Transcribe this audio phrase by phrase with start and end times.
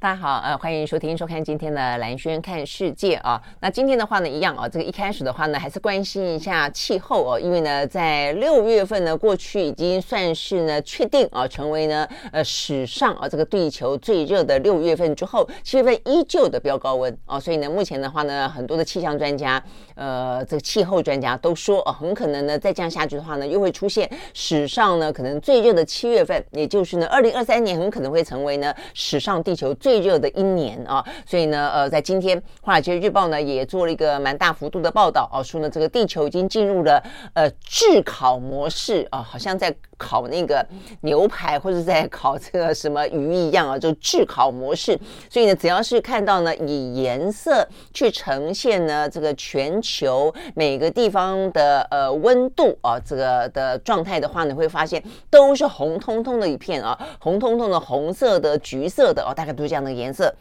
[0.00, 3.42] 大家好，呃，欢迎收听、收看今天的兰轩看世界啊。
[3.60, 19.60] 那今天的话呢，一样啊，这个一开始的话呢，还是关心一下气候哦，因为呢，在六月份呢，过去已经算是呢确定啊，成为呢呃史上啊这个地球最热的六月份之后，七月份依旧的飙高温啊，所以呢，目前的话呢，很多的气象专家，
[19.96, 40.66] 呃，这个气候专家都说啊，很可能呢再这样下去的话呢，又会出现史上呢可能最热的七月份，也就是呢二零二三年很可能会成为呢史上地球最最热的一年啊，所以呢，呃，在今天《华尔街日报》呢也做了一个蛮大幅度的报道啊，说呢这个地球已经进入了呃炙烤模式啊，好像在烤那个
[41.02, 44.98] 牛排或者在烤这个什么鱼一样啊，就炙烤模式。
[45.30, 59.68] 所以呢，只要是看到呢以颜色去呈现呢这个全球每个地方的呃温度啊这个的状态的话，你会发现都是红彤彤的一片啊，红彤彤的红色的、橘色的哦，大概都是。
[59.68, 60.34] 这样的颜色。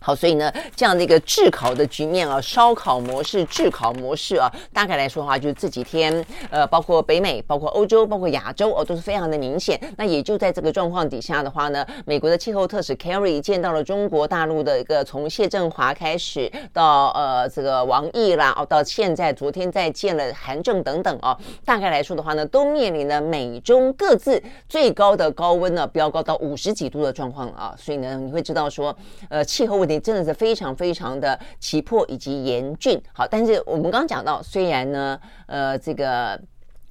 [0.00, 9.78] 好，所以呢，这样的一个炙烤的局面啊，烧烤模式、炙烤模式啊，大概来说的话，就是这几天，呃，包括北美、包括欧洲、包括亚洲哦，都是非常的明显。
[9.96, 27.74] 那也就在这个状况底下的话呢，美国的气候特使 Kerry 见到了中国大陆的一个从谢振华开始到呃这个王毅啦，哦，到现在昨天再见了韩正等等啊，大概来说的话呢，都面临了美中各自最高的高温呢，飙高到五十几度的状况啊。
[27.76, 28.96] 所以呢，你会知道说，
[29.28, 36.38] 呃，气候问你真的是非常非常的急迫以及严峻，好，但是我们刚讲到，虽然呢，呃，这个。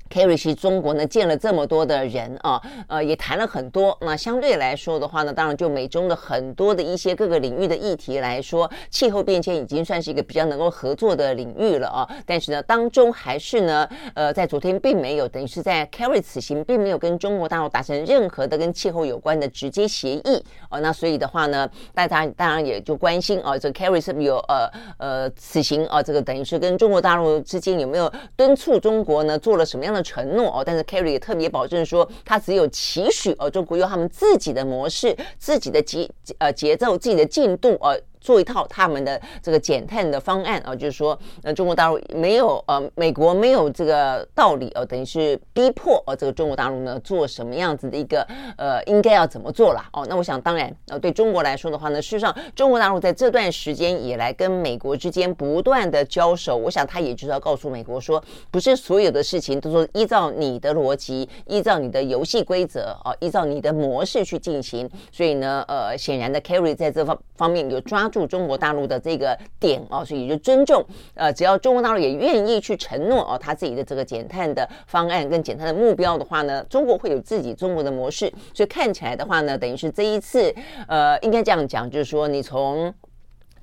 [0.08, 3.98] Kerry 去中国呢，见了这么多的人啊，呃，也谈了很多。
[4.02, 12.08] 那相对来说的话呢，当然就美中的很多的一些各个领域的议题来说，气候变迁已经算是一个比较能够合作的领域了啊。
[12.26, 20.80] 但是呢，当中还是呢，呃，在昨天并没有，等于是在 Kerry 此行并没有跟中国大陆达成任何的跟气候有关的直接协议哦。
[20.80, 38.00] 那所以的话呢，大家当然也就关心啊，这个 Kerry 是不是有呃呃此行啊，这个等于是跟中国大陆之间有没有敦促中国呢做了什么样的承诺哦，但是 Kerry 也特别保证说，他只有期许哦，中国用他们自己的模式、自己的节呃节奏、自己的进度哦。
[38.28, 48.28] 做一套他们的这个减碳的方案啊，就是说，呃，中国大陆没有呃，美国没有这个道理哦，等于是逼迫呃，这个中国大陆呢做什么样子的一个
[48.58, 50.06] 呃，应该要怎么做啦哦。
[50.10, 58.22] 那我想，当然呃，对中国来说的话呢，事实上，中国大陆在这段时间以来跟美国之间不断的交手，我想他也就是要告诉美国说，
[58.52, 64.90] 不是所有的事情都说依照你的逻辑，依照你的游戏规则啊，依照你的模式去进行。
[65.14, 68.17] 所以呢，呃，显然的，Kerry 在这方方面有抓住。
[68.26, 70.84] 中国大陆的这个点哦，所以就尊重
[71.14, 80.54] 呃，只要中国大陆也愿意去承诺哦，他自己的这个减碳的方案跟减碳的目标的话呢，中国会有自己中国的模式，所以看起来的话呢，等于是这一次
[80.88, 82.94] 呃，应该这样讲，就是说你从。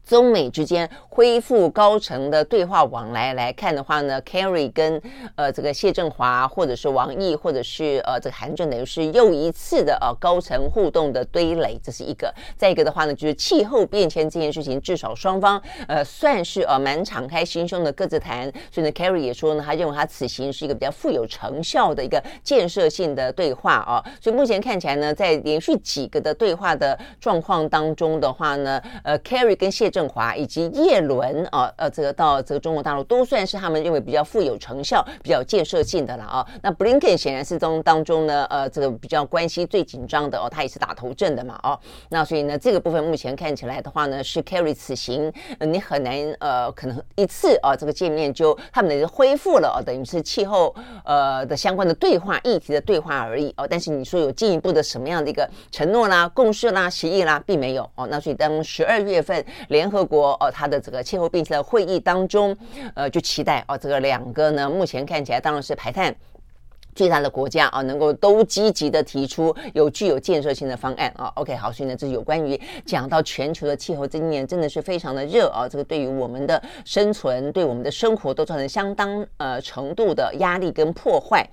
[0.04, 5.00] 中美之间恢复高层的对话往来来看的话呢，Kerry 跟
[5.34, 12.32] 呃这个谢振华或者是王毅或者是呃这个韩正等于是又一次的呃高层互动的堆垒，这是一个。
[12.56, 18.52] 再一个的话呢，就是气候变迁这件事情，至少双方呃算是呃蛮敞开心胸的各自谈。
[18.70, 24.05] 所以呢，Kerry 也说呢，他认为他此行是一个比较富有成效的一个建设性的对话啊。
[24.20, 36.44] 所以目前看起来呢，在连续几个的对话的状况当中的话呢，呃，Kerry 跟谢振华以及叶伦啊，呃，这个到这个中国大陆都算是他们认为比较富有成效、比较建设性的了啊。
[36.61, 41.79] 那 Blinken 显然是中当中呢，呃，这个比较关系最紧张的哦，他也是打头阵的嘛，哦。
[42.08, 50.75] 那所以呢，这个部分目前看起来的话呢，是 Carry 此行，你很难呃，可能一次啊，这个见面就他们也是恢复了，哦，等于是气候
[51.05, 53.64] 呃的相关的对话议题的对话而已哦。
[53.70, 58.08] 但是你说有进一步的什么样的一个承诺啦、共识啦、协议啦，并没有哦。
[58.11, 62.56] 那所以当十二月份联联合国哦，它的这个气候变迁的会议当中，
[62.94, 66.14] 呃，就期待哦，这个两个呢，目前看起来当然是排碳。
[66.94, 71.31] 最大的国家啊，能够都积极的提出有具有建设性的方案啊。
[71.34, 75.69] OK，好，所以呢，这是有关于讲到全球的气候，今年真的是非常的热啊。
[75.69, 81.46] 这个对于我们的生存，对我们的生活都造成相当呃程度的压力跟破坏。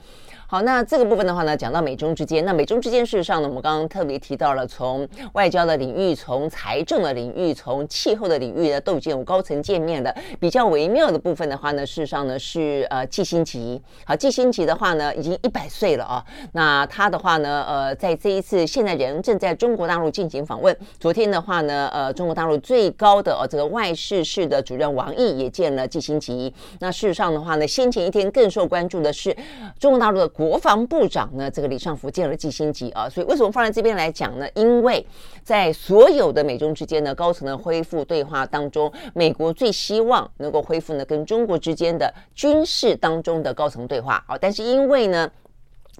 [0.51, 10.13] 好，那这个部分的话呢，讲到美中之间，那美中之间事实上呢，我们刚刚特别提到了，从外交的领域、从财政的领域、从气候的领域呢，都已经有高层见面的。
[10.41, 13.81] 比较微妙的部分的话呢，事实上呢是呃季新吉。
[14.03, 16.21] 好，季新吉的话呢，已经一百岁了啊。
[16.51, 20.77] 那他的话呢，呃，在这一次现在人正在中国大陆进行访问。
[20.99, 26.53] 昨天的话呢，呃，中国大陆最高的呃这个外事室的主任王毅也见了季新吉。
[26.81, 29.33] 那事实上的话呢，先前一天更受关注的是
[29.79, 30.29] 中国大陆的。
[30.49, 34.47] 国防部长呢，这个李尚福见了季辛吉啊，所以为什么放在这边来讲呢？
[34.55, 35.05] 因为
[35.43, 45.29] 在所有的美中之间的高层的恢复对话当中，美国最希望能够恢复呢跟中国之间的军事当中的高层对话啊，但是因为呢。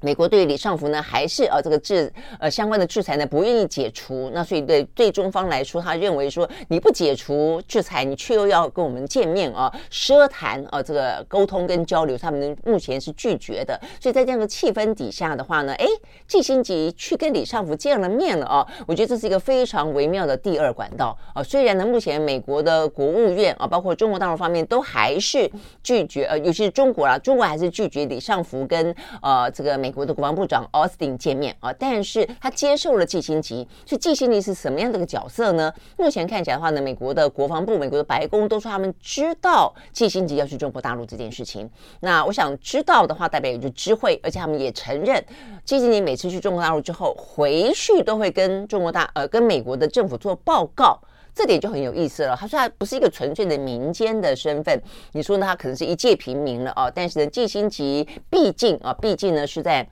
[0.02, 4.32] 美国对李尚福呢，还是呃这个制呃相关的制裁呢，不愿意解除。
[4.34, 13.80] 那所以对对中方来说，他认为说你不解除制裁，你却又要跟我们见面啊，奢谈啊这个沟通跟交流，他们目前是拒绝的。
[14.00, 15.86] 所以在这样的气氛底下的话呢，哎，
[16.28, 21.44] 季新吉去跟李尚福见了面了啊，我觉得这是一个非常微妙的第二管道啊。
[21.44, 25.48] 虽然呢，目前美国的国务院啊，包括中国大陆方面都还是
[25.84, 29.92] 拒绝，呃，尤其是中国啊，中国还是拒绝李尚福跟呃这个美。
[29.92, 35.70] 国的国防部长奥斯汀见面啊，但是他接受了季辛吉，所以季辛吉是什么样的一个角色呢？
[35.98, 41.70] 目前看起来的话呢，美国的国防部、美国的白宫都说他们知道季辛吉要去中国大陆这件事情。
[42.00, 45.22] 那我想知道的话，代表也就知会，而且他们也承认，
[45.66, 50.98] 季辛吉每次去中国大陆之后回去都会跟中国大呃跟美国的政府做报告。
[51.34, 52.36] 这点就很有意思了。
[52.36, 54.82] 他说他不是一个纯粹的民间的身份，
[55.14, 55.46] 你说呢？
[55.46, 56.92] 他可能是一介平民了啊。
[56.94, 59.88] 但是呢，季辛吉毕竟啊，毕竟呢是在。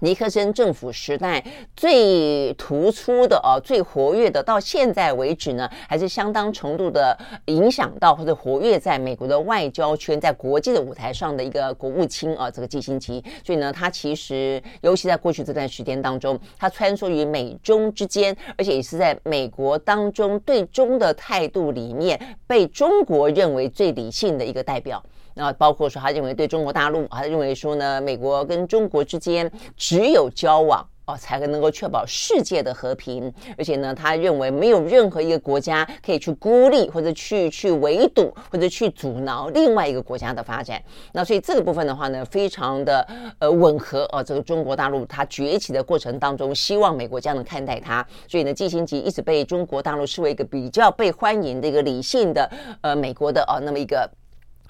[0.00, 1.44] 尼克森政府时代
[1.76, 7.16] 最突出的哦，最活跃的，到现在为止呢，还是相当程度的
[7.46, 13.22] 影响到或者活跃在美国的外交圈，在国际的舞台上的一个国务卿啊，这个季辛吉。
[13.44, 25.02] 所以呢，他其实尤其在过去这段时间当中，他穿梭于美中之间，而且也是在美国当中对中的态度里面，被中国认为最理性的一个代表。
[25.34, 33.32] 那包括说，他认为对中国大陆，他认为说呢，美国跟中国之间只有交往哦，才能够确保世界的和平。
[33.56, 40.82] 而且呢，他认为没有任何一个国家可以去孤立或者去去围堵或者去阻挠另外一个国家的发展。
[41.12, 43.06] 那所以这个部分的话呢，非常的
[43.38, 48.06] 呃吻合哦，这个中国大陆它崛起的过程当中，希望美国这样的看待它。
[48.28, 52.50] 所以呢，季辛吉一直被中国大陆视为一个比较被欢迎的一个理性的
[52.82, 54.08] 呃美国的哦那么一个。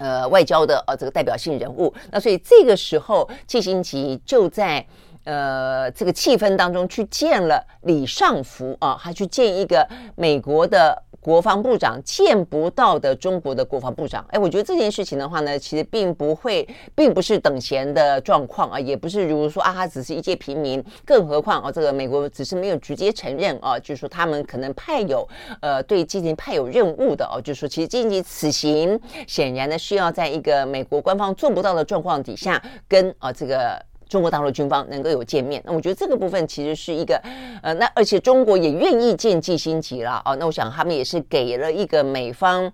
[0.01, 4.85] 呃，外交的呃这个代表性人物，那所以这个时候，季辛吉就在
[5.25, 9.87] 呃这个气氛当中去见了李尚福啊，还去见一个
[10.17, 11.01] 美国的。
[11.21, 25.29] 国防部长见不到的中国的国防部长，哎，我觉得这件事情的话呢，其实并不会，并不是等闲的状况啊，也不是如说啊，他只是一介平民，更何况啊，这个美国只是没有直接承认啊，就是说他们可能派有
[25.61, 33.90] 呃对季辛吉派有任务的哦，就是说其实季辛此行显然呢需要在一个美国官方做不到的状况底下跟啊这个。
[34.11, 37.17] 中国大陆军方能够有见面，那我觉得这个部分其实是一个，
[37.63, 42.71] 呃，那而且中国也愿意见季辛吉了哦，那我想他们也是给了一个美方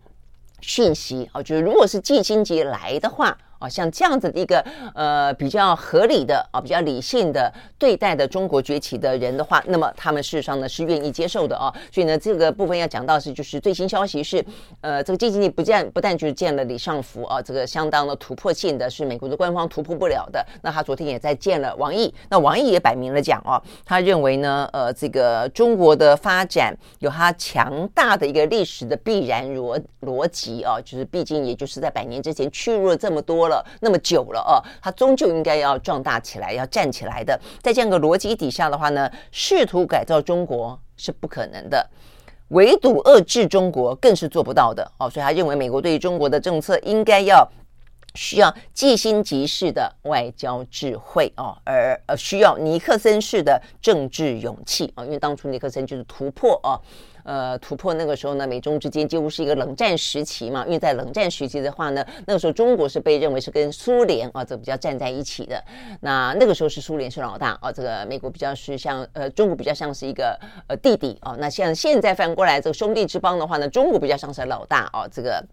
[0.61, 3.37] 讯息啊，就是如果是季辛吉来的话。
[3.59, 11.73] 啊，像这样子的一个呃比较合理的啊，比较理性的对待的中国崛起的人的话，那么他们事实上呢是愿意接受的啊。
[11.91, 14.45] 所以呢，这个部分要讲到是就是最新消息是，
[14.83, 20.45] 呃，这个季辛吉不见不但就是见了李尚福啊，这个相当的突破性的是美国的官方突破不了的。
[20.63, 33.46] 那他昨天也在见了王毅，那王毅也摆明了讲哦，他认为呢，呃，这个中国的发展有它强大的一个历史的必然逻逻辑啊，就是毕竟也就是在百年之前屈辱了这么多。
[33.49, 37.39] 了那么久了哦，他终究应该要壮大起来，要站起来的。
[37.63, 41.89] 在这样个逻辑底下的话呢，试图改造中国是不可能的，
[42.49, 45.09] 围堵遏制中国更是做不到的哦。
[45.11, 47.49] 所以他认为，美国对于中国的政策应该要
[48.15, 56.81] 需要季辛吉式的外交智慧哦，而呃需要尼克森式的政治勇气啊，因为当初尼克森就是突破哦。
[57.27, 60.65] 呃突破那个时候呢，美中之间几乎是一个冷战时期嘛。
[60.65, 65.63] 因为在冷战时期的话呢，那个时候中国是被认为是跟苏联啊这比较站在一起的。
[66.01, 71.37] 那那个时候是苏联是老大啊，这个美国比较是像呃中国比较像是一个呃弟弟啊。
[71.39, 75.45] 那像现在反过来这个兄弟之邦的话呢，中国比较像是老大啊，这个。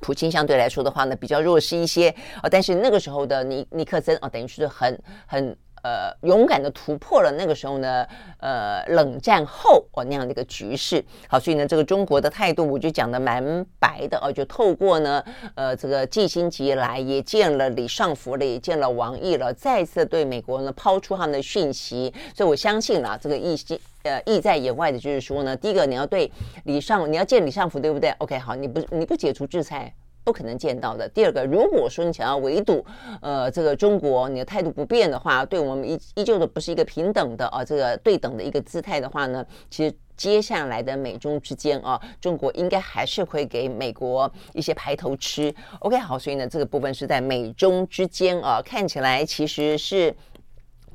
[0.00, 2.10] 普京相对来说的话呢，比较弱势一些
[2.42, 4.96] 啊，但是那个时候的尼尼克森啊，等于是很
[5.26, 5.56] 很。
[5.82, 8.06] 呃，勇敢的突破了那个时候呢，
[8.40, 11.04] 呃，冷战后哦那样的一个局势。
[11.28, 22.12] 好，所以呢，这个中国的态度我就讲的蛮白的哦，就透过呢，呃，这个季新杰来也见了李尚福了，也见了王毅了，再次对美国呢抛出他们的讯息。
[22.34, 26.30] 所以我相信啦，这个意心呃意在言外的就是说呢，第一个你要对
[26.64, 29.92] 李尚，你要见李尚福，对不对？OK，好，你不你不解除制裁。
[30.24, 31.08] 不可能见到的。
[31.08, 32.84] 第二个，如果说你想要围堵，
[33.22, 45.54] 呃，这个中国，你的态度不变的话，对我们依依旧的不是一个平等的啊，这个对等的一个姿态的话呢，其实接下来的美中之间啊，中国应该还是会给美国一些排头吃。
[45.78, 50.14] OK，好，所以呢，这个部分是在美中之间啊，看起来其实是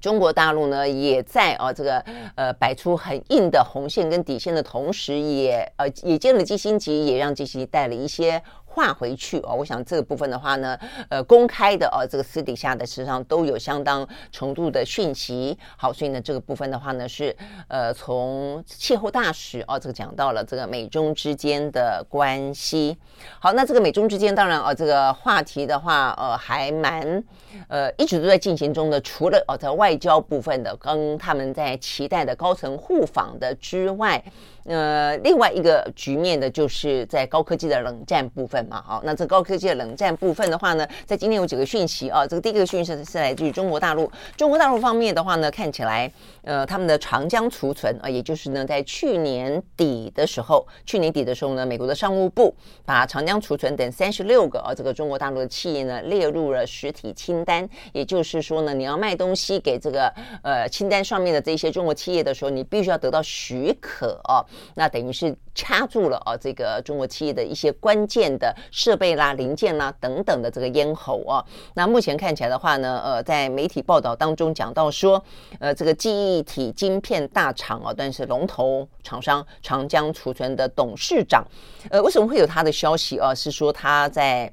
[0.02, 1.98] 中国大陆呢也在啊，这个
[2.36, 8.44] 呃摆出很硬的红线跟底线的同时也，也呃也见了基辛格，也让基辛带了一些。
[8.74, 10.76] 换回去哦，我想这个部分的话呢，
[11.10, 15.56] 呃，公开的哦，这个私底下的实际上都有相当程度的讯息。
[15.78, 17.36] 好，所以呢，这个部分的话呢，是
[17.68, 22.98] 呃，从气候大使哦，这个讲到了这个美中之间的关系。
[23.40, 27.24] 好，那这个美中之间，当然哦，这个话题的话，呃，还蛮
[27.68, 29.00] 呃，一直都在进行中的。
[29.02, 34.24] 除了哦，在外交部分的，跟他们在期待的高层互访的之外。
[34.66, 46.10] 呃，另外一个局面的就是在高科技的冷战部分嘛，好，那这高科技的冷战部分的话呢，在今天有几个讯息啊，这个第一个讯息是来自于中国大陆，中国大陆方面的话呢，看起来
[46.44, 52.54] 呃，他们的长江储存啊，也就是呢，在去年底的时候，去年底的时候呢，美国的商务部
[52.86, 64.44] 把长江储存等三十六个啊，这个中国大陆的企业呢列入了实体清单，也就是说呢，你要卖东西给这个呃清单上面的这些中国企业的时候，你必须要得到许可啊。
[64.76, 71.44] 那等于是掐住了啊，这个中国企业的一些关键的设备啦、零件啦等等的这个咽喉啊。
[71.76, 75.24] 那目前看起来的话呢，呃，在媒体报道当中讲到说，
[75.60, 81.46] 呃，这个记忆体晶片大厂啊，但是龙头厂商长江储存的董事长，
[81.90, 83.34] 呃，为什么会有他的消息啊？
[83.34, 84.52] 是说他在。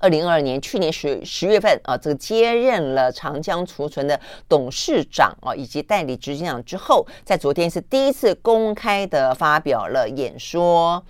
[0.00, 11.04] 二零二二年，去年十十月份啊，这个接任了长江储存的董事长啊，以及代理执行长之后，在昨天是第一次公开的发表了演说。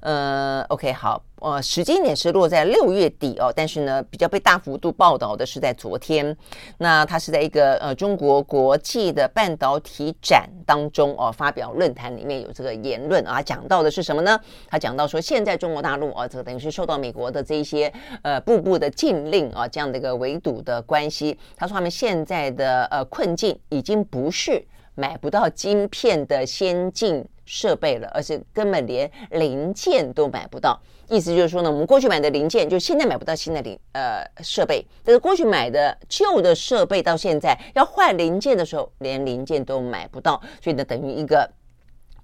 [0.00, 1.22] 呃，OK，好。
[1.42, 6.34] 呃，时间点是落在六月底哦，但是呢，比较被大幅度报道的是在昨天。
[6.78, 14.40] 那他是在一个呃中国国际的半导体展当中哦，发表论坛里面有这个言论啊，讲到的是什么呢？
[14.66, 21.38] 他讲到说，现在中国大陆啊，这个等于是受到美国的这一些呃步步的禁令啊，这样的一个围堵的关系。
[21.54, 30.78] 他说他们现在的呃困境已经不是买不到晶片的先进设备了，而是根本连零件都买不到。
[31.08, 34.84] 意思就是说呢，我们过去买的零件，就现在买不到新的零呃设备。
[35.02, 41.48] 但是过去买的旧的设备，到现在要换零件的时候，连零件都买不到，所以呢，等于一个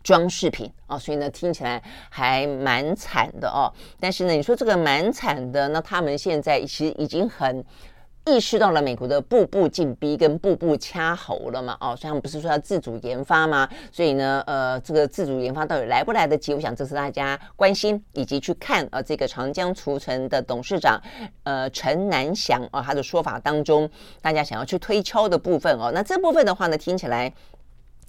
[0.03, 0.99] 装饰品啊。
[0.99, 3.73] 所以呢，听起来还蛮惨的哦。
[4.01, 7.65] 但是呢，你说这个蛮惨的，那他们现在其实已经很。
[8.25, 11.77] 意识到了美国的步步紧逼跟步步掐喉了嘛？
[11.81, 13.69] 哦，所以他们不是说要自主研发吗？
[13.91, 16.55] 所以呢，呃，这个自主研发到底来不来得及？
[16.55, 21.03] 我想这是大家关心以及去看呃这个长江储存的董事长
[21.43, 25.91] 呃陈南祥啊、他的说法当中，大家想要去推敲的部分哦。
[25.93, 27.33] 那这部分的话呢，听起来。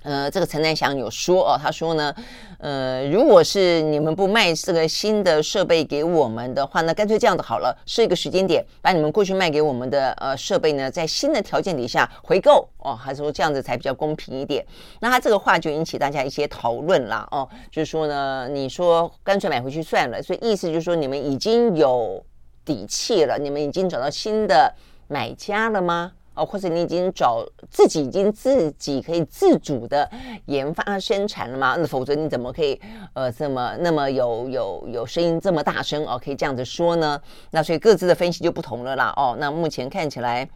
[0.04, 2.14] 呃，这个陈南祥有说哦，他说呢，
[2.60, 14.66] 呃，如果是你们不卖这个新的设备给我们的话，那干脆这样子好了，设一个时间点，把你们过去卖给我们的呃设备呢，在新的条件底下回购哦，还是说这样子才比较公平一点？
[15.00, 22.22] 那他这个话就引起大家一些讨论啦哦，就是说呢，你说干脆买回去算了，所以意思就是说你们已经有
[22.66, 24.74] 底气了，你们已经找到新的
[25.08, 26.12] 买家了吗？
[26.36, 30.10] 哦，或者你已经找自己已经自己可以自主的
[30.46, 31.76] 研发生产了吗？
[31.78, 32.80] 那否则你怎么可以
[33.14, 36.20] 呃这么那么有有有声音这么大声哦？
[36.24, 37.20] 可以这样子说呢？
[37.52, 39.14] 那所以各自的分析就不同了啦。
[39.16, 40.50] 哦，那目前看起来。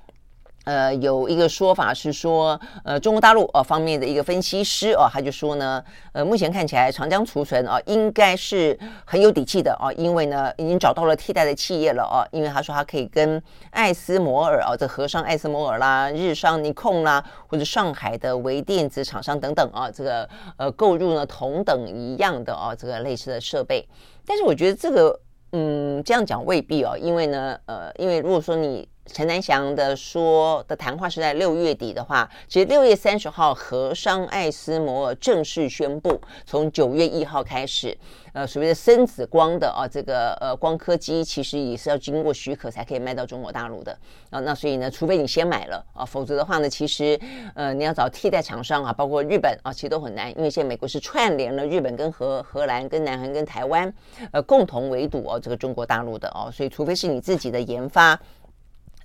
[0.68, 5.82] 呃，有一个说法是说，呃，中国大陆、呃、方面的一个分析师哦，他就说呢，
[6.12, 23.88] 呃，目前看起来长江储存哦、呃、应该是很有底气的哦、因为呢已经找到了替代的企业了哦、因为他说他可以跟艾斯摩尔哦，这和商艾斯摩尔啦、日商尼控啦，或者上海的微电子厂商等等啊、这个呃购入呢同等一样的哦、这个类似的设备，
[24.26, 25.18] 但是我觉得这个
[25.54, 28.86] 嗯这样讲未必哦，因为呢呃，因为如果说你。
[29.08, 37.98] 陈南祥的说的谈话是在六月底的话，其实六月三十号，和商艾斯摩尔正式宣布，从九月一号开始，
[38.34, 43.98] 呃，所谓的深紫光的啊，这个呃光刻机，其实也是要经过许可才可以卖到中国大陆的
[44.30, 44.40] 啊。
[44.42, 47.20] 那所以呢，除非你先买了啊，否则的话呢，其实
[47.56, 53.92] 呃你要找替代厂商啊，包括日本啊，其实都很难，因为现在美国是串联了日本跟荷荷兰跟南韩跟台湾，
[54.32, 58.20] 呃，共同围堵哦这个中国大陆的哦，所以除非是你自己的研发。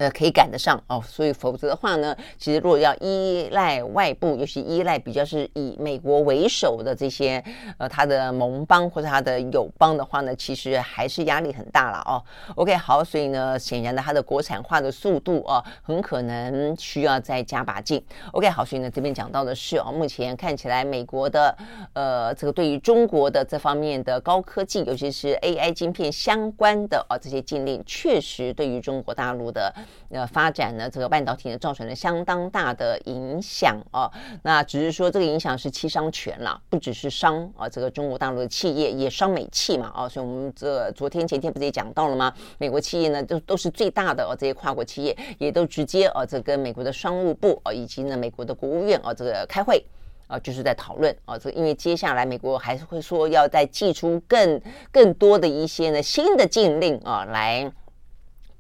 [0.03, 7.43] 呃，可以赶得上哦，所以否则的话呢，其实如果要依赖外部，尤其依赖比较是以美国为首的这些
[7.79, 12.21] 呃，他的盟邦或者他的友邦的话呢，其实还是压力很大了哦。
[12.57, 18.05] OK，好，所以呢，显然的，它的国产化的速度哦，很可能需要再加把劲。
[18.33, 21.57] OK，好，所以呢，这边讲到的是哦，目前看起来美国的
[21.93, 29.73] 呃，这个对于中国的这方面的高科技，尤其是 AI 晶片相关的啊、哦、这些禁令，确实对于中国大陆的。
[30.11, 34.11] 呃，发展呢，这个半导体呢，造成了相当大的影响哦。
[34.43, 40.07] 那只是说这个影响是七伤拳了，不只是伤啊，这个中国大陆的企业也伤美企嘛啊。
[40.07, 42.31] 所以我们这昨天前天不是也讲到了吗？
[42.59, 49.83] 美国企业呢，都都是最大的哦，这些跨国企业也都直接啊，这跟美国的商务部啊，以及呢美国的国务院啊，这个开会
[50.27, 57.73] 啊，就是在讨论啊，这因为接下来美国还是会说要再祭出更更多的一些呢新的禁令啊来。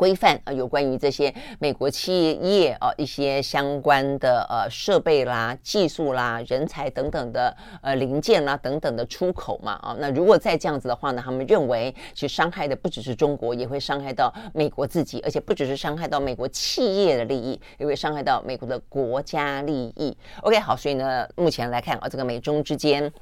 [0.02, 20.16] 规范啊，有关于这些美国企业啊，一些相关的呃设备啦、技术啦、人才等等的呃零件啦等等的出口嘛啊，那如果再这样子的话呢，他们认为其实伤害的不只是中国，也会伤害到美国自己，而且不只是伤害到美国企业的利益，也会伤害到美国的国家利益。
[20.40, 23.12] OK，好，所以呢，目前来看啊，这个美中之间。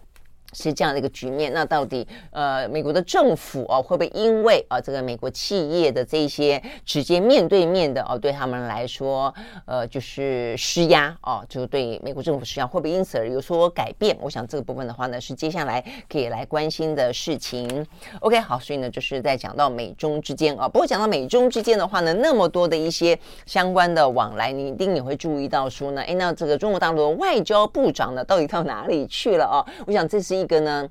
[0.52, 9.32] 是这样的一个局面，那到底呃，美国的政府哦，会不会因为啊，这个美国企业的这些直接面对面的哦，对他们来说，
[9.64, 14.16] 呃，就是施压哦，就对美国政府施压，会不会因此而有所改变？
[14.20, 17.86] 我想这个部分的话呢，是接下来可以来关心的事情。
[18.20, 23.16] OK，好，所以呢，就是在讲到美中之间啊，不过讲到美中之间的话呢，那么多的一些
[23.46, 29.64] 相关的往来，你一定也会注意到说呢，哎，那这个中国大陆的外交部长呢，到底到哪里去了哦？
[29.86, 30.39] 我想这是。
[30.40, 30.88] 一个呢，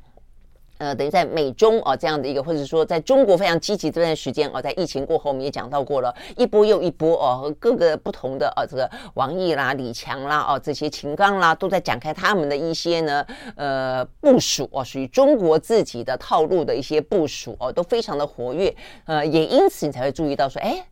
[0.77, 13.25] 呃，等于在美中啊这样的一个，或者说在中国非常积极这段时间啊，在疫情过后，我们也讲到过了，一波又一波哦，和各个不同的啊，这个王毅啦、李强啦、哦这些秦刚啦，都在展开他们的一些呢，
[13.57, 18.73] 呃，部署哦，属于中国自己的套路的一些部署哦，都非常的活跃，
[19.05, 20.85] 呃，也因此你才会注意到说，哎，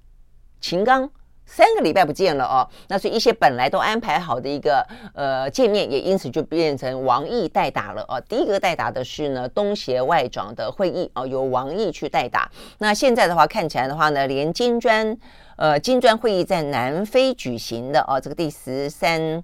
[0.59, 1.09] 秦刚。
[1.49, 8.21] 三个礼拜不见了哦，那所以一些本来都安排好的一个呃见面，也因此就变成王毅代打了哦。
[8.27, 12.51] 第一个代打的是呢东协外长的会议哦，由王毅去代打。
[12.79, 15.17] 那现在的话看起来的话呢，连金砖
[15.55, 19.41] 呃金砖会议在南非举行的哦，这个第十三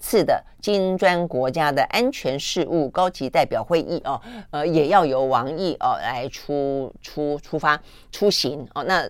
[0.00, 9.08] 次的金砖国家的安全事务高级代表会议哦，呃也要由王毅哦来出出出发出行哦那。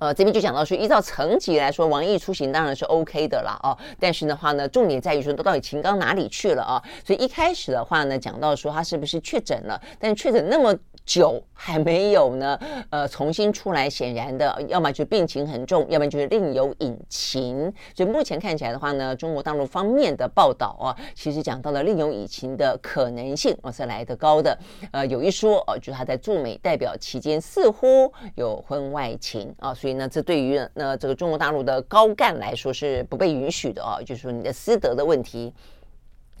[0.00, 3.78] 呃，这边就讲到说，依照层级来说，王毅出行当然是 OK 的了哦。
[4.00, 6.82] 但是的话呢，重点在于说，都到底秦刚哪里去了啊？
[7.06, 10.76] 所以一开始的话呢，讲到说他是不是确诊了，但确诊那么。
[11.10, 12.56] 酒还没有呢，
[12.88, 17.60] 呃，重新出来，显然的，要么就病情很重，要么就是另有隐情。
[17.96, 24.56] 所以目前看起来的话呢，中国大陆方面的报道啊，其实讲到了另有隐情的可能性，哦，是来得高的。
[24.92, 35.52] 呃，有一说哦，就是他在驻美代表期间似乎有婚外情啊，所以呢，这对于呢这个中国大陆的高干来说是不被允许的啊，就是说你的私德的问题。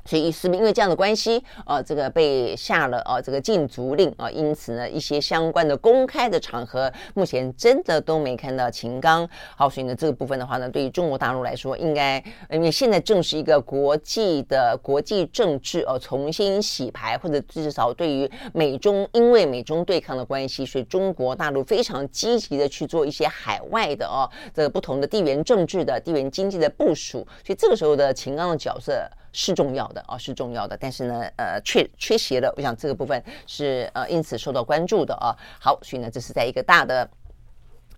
[0.04, 9.28] 所以是不是因为这样的关系，呃，这个被下了呃这个禁足令啊，因此呢，一些相关的公开的场合，目前真的都没看到秦刚。
[9.56, 29.08] 好，所以呢，这个部分的话呢，对于中国大陆来说，应该因为现在正是一个国际的国际政治呃重新洗牌，或者至少对于美中因为美中对抗的关系，所以中国大陆非常积极的去做一些海外的哦这个不同的地缘政治的地缘经济的部署，所以这个时候的秦刚的角色。
[29.32, 32.52] 是重要的啊，是重要的，但是呢，呃，缺缺席了。
[32.56, 35.36] 我想这个部分是呃，因此受到关注的啊。
[35.58, 37.08] 好，所以呢，这是在一个大的。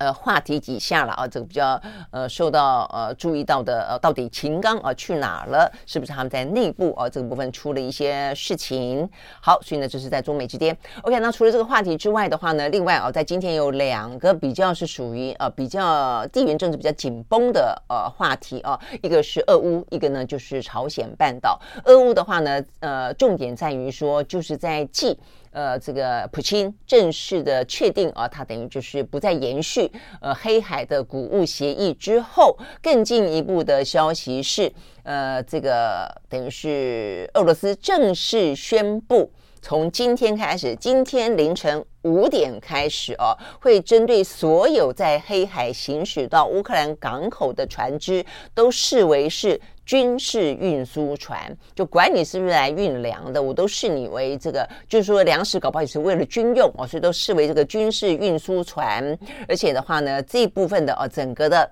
[0.02, 1.28] 呃，话题几下了啊？
[1.28, 5.70] 这个比较呃受到呃注意到的呃，到底秦刚啊去哪了？
[5.86, 9.08] 是不是他们在内部啊这个部分出了一些事情？
[9.40, 10.76] 好，所以呢，这是在中美之间。
[11.02, 21.60] OK，那除了这个话题之外的话呢，另外啊，在今天有两个比较是属于呃比较地缘政治比较紧绷的呃话题啊，一个是俄乌，一个呢就是朝鲜半岛。
[21.84, 25.16] 俄乌的话呢，呃，重点在于说就是在继。
[25.52, 49.60] 呃，这个普京正式的确定啊，他等于就是不再延续呃黑海的谷物协议之后，更进一步的消息是，呃，这个等于是俄罗斯正式宣布，从今天开始，今天凌晨五点开始哦，会针对所有在黑海行驶到乌克兰港口的船只，都视为是。
[49.84, 59.18] 军事运输船，就管你是不是来运粮的，我都视你为这个，就是说粮食搞不好也是为了军用哦，所以都视为这个军事运输船。
[59.48, 61.68] 而且的话呢，这一部分的哦，整个的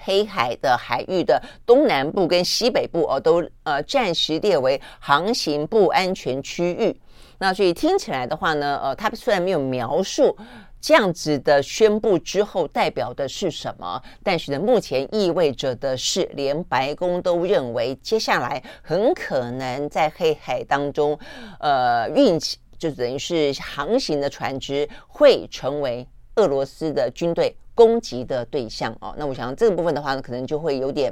[0.00, 6.96] 黑海的海域的东南部跟西北部哦，都呃暂时列为航行不安全区域。
[7.38, 10.36] 那所以听起来的话呢，呃，它虽然没有描述。
[10.84, 13.98] 这样子的宣布之后代表的是什么？
[14.22, 21.18] 但是呢，目前意味着的是，连白宫都认为，接下来很可能在黑海当中，
[21.58, 29.14] 呃，运行就等于是航行的船只会成为俄罗斯的军队攻击的对象哦。
[29.16, 31.10] 那我想这个部分的话呢，可能就会有点。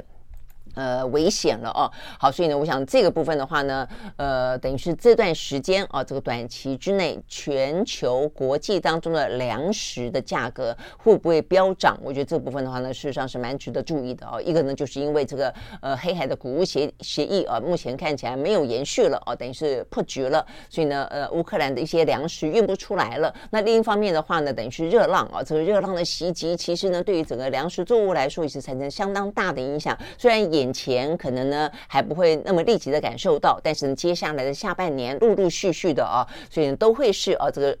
[0.75, 1.89] 呃，危险了哦。
[2.19, 11.97] 好，所以呢，我想这个部分的话呢，呃，等于是这段时间啊，这个短期之内，全球国际当中的粮食的价格会不会飙涨？
[12.03, 14.41] 我觉得这部分的话呢，事实上是蛮值得注意的哦。
[14.41, 20.45] 一个呢，就是因为这个呃黑海的谷物协协议啊，目前看起来没有延续了哦，等于是破局了。
[20.69, 23.33] 所以呢，呃，乌克兰的一些粮食运不出来了。
[23.51, 29.97] 那另一方面的话呢，等于是热浪啊，这个热浪的袭击，其实呢，对于整个粮食作物来说，也是产生相当大的影响。
[30.17, 37.77] 虽然也眼前可能呢还不会那么立即的感受到，但是呢，接下来的下半年陆陆续续的啊，所以呢都会是啊这个。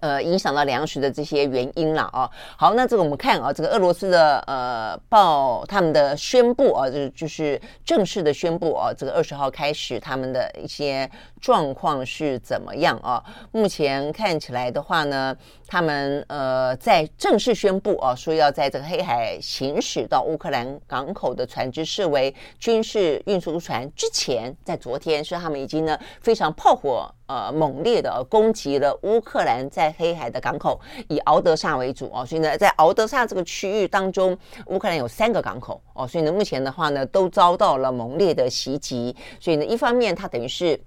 [0.00, 2.30] 呃，影响到粮食的这些原因了啊。
[2.56, 13.22] 好，那这个我们看啊，这个俄罗斯的呃报他们的宣布啊，就就是正式的宣布啊，这个二十号开始他们的一些状况是怎么样啊？
[13.52, 27.12] 目前看起来的话呢，他们呃在正式宣布啊，说要在这个黑海行驶到乌克兰港口的船只视为军事运输船之前，在昨天是他们已经呢非常炮火。
[27.28, 32.24] 呃，猛烈的攻击了乌克兰在黑海的港口，以敖德萨为主哦。
[32.24, 34.34] 所以呢，在敖德萨这个区域当中，
[34.68, 36.08] 乌克兰有三个港口哦。
[36.08, 39.14] 所以呢，目前的话呢，都遭到了猛烈的袭击。
[39.38, 40.80] 所以呢，一方面它等于是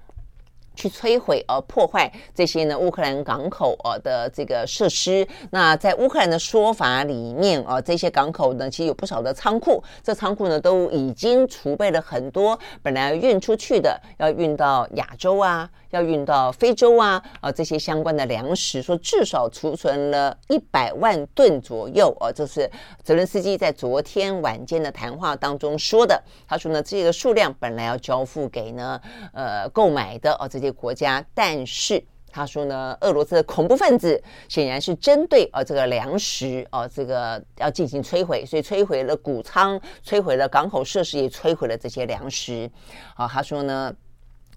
[0.75, 5.27] 去摧毁而破坏这些呢乌克兰港口呃的这个设施。
[5.51, 15.69] 那在乌克兰的说法里面啊，这些港口呢，其实有不少的仓库，这仓库呢都已经储备了很多本来运出去的，要运到亚洲啊。
[15.91, 22.69] 要运到非洲啊，啊，这些相关的粮食，说至少储存了一百万吨左右，啊，这是
[23.03, 26.21] 泽伦斯基在昨天晚间的谈话当中说的。
[26.47, 28.99] 他说呢，这个数量本来要交付给呢，
[29.33, 32.01] 呃，购买的啊这些国家，但是
[32.31, 42.71] 他说呢，俄罗斯的恐怖分子显然是针对啊这个粮食啊这个要进行摧毁，所以摧毁了谷仓，摧毁了港口设施，也摧毁了这些粮食。
[43.15, 43.93] 啊，他说呢。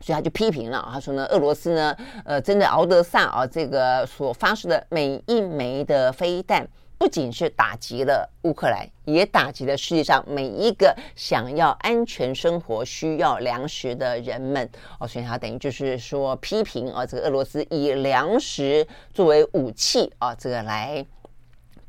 [0.05, 14.69] 所以他就批评了，他说呢，俄罗斯呢，呃，针对敖德萨啊这个所发射的每一枚的飞弹，不仅是打击了乌克兰，也打击了世界上每一个想要安全生活、需要粮食的人们。
[15.01, 21.03] 哦，所以他等于就是说批评啊，这个俄罗斯以粮食作为武器啊，这个来。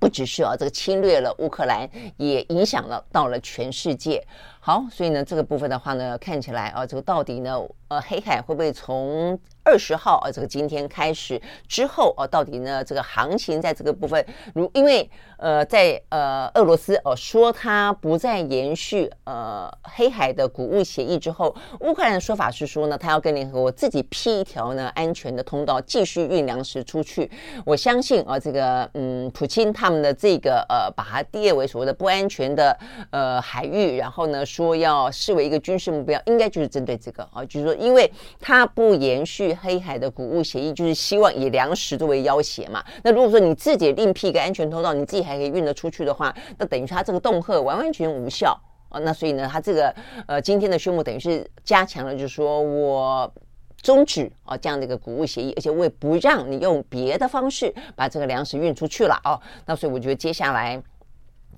[0.06, 4.24] 不只是啊，这个侵略了乌克兰，也影响了到了全世界。
[4.60, 14.24] 好，所以呢，这个部分的话呢，看起来啊，这个到底呢，呃，黑海会不会从二十号啊，这个今天开始之后啊，到底呢，这个行情在这个部分，
[14.54, 27.30] 如因为呃，在呃俄罗斯哦、说他不再延续呃黑海的谷物协议之后，乌克兰的说法是说呢，他要跟联合国自己辟一条呢安全的通道，继续运粮食出去。
[27.66, 32.78] 我相信啊，这个嗯，普京他们的这个呃，把它列为所谓的不安全的
[33.10, 39.55] 呃海域，然后呢说要视为一个军事目标，应该就是针对这个啊，就是说，因为他不延续。
[39.56, 42.84] 黑海的谷物协议就是希望以粮食作为要挟嘛。
[43.04, 49.00] 那如果说你自己另辟一个安全通道，你自己还可以运得出去的话，那等于说他这个恫吓完完全无效啊。
[49.00, 49.96] 那所以呢，他这个
[50.28, 53.34] 呃今天的宣布等于是加强了，就是说我
[53.82, 59.40] 终止啊这样的一个谷物协议，而且我也不让你用别的方式把这个粮食运出去了哦。
[59.66, 60.82] 那所以我觉得接下来。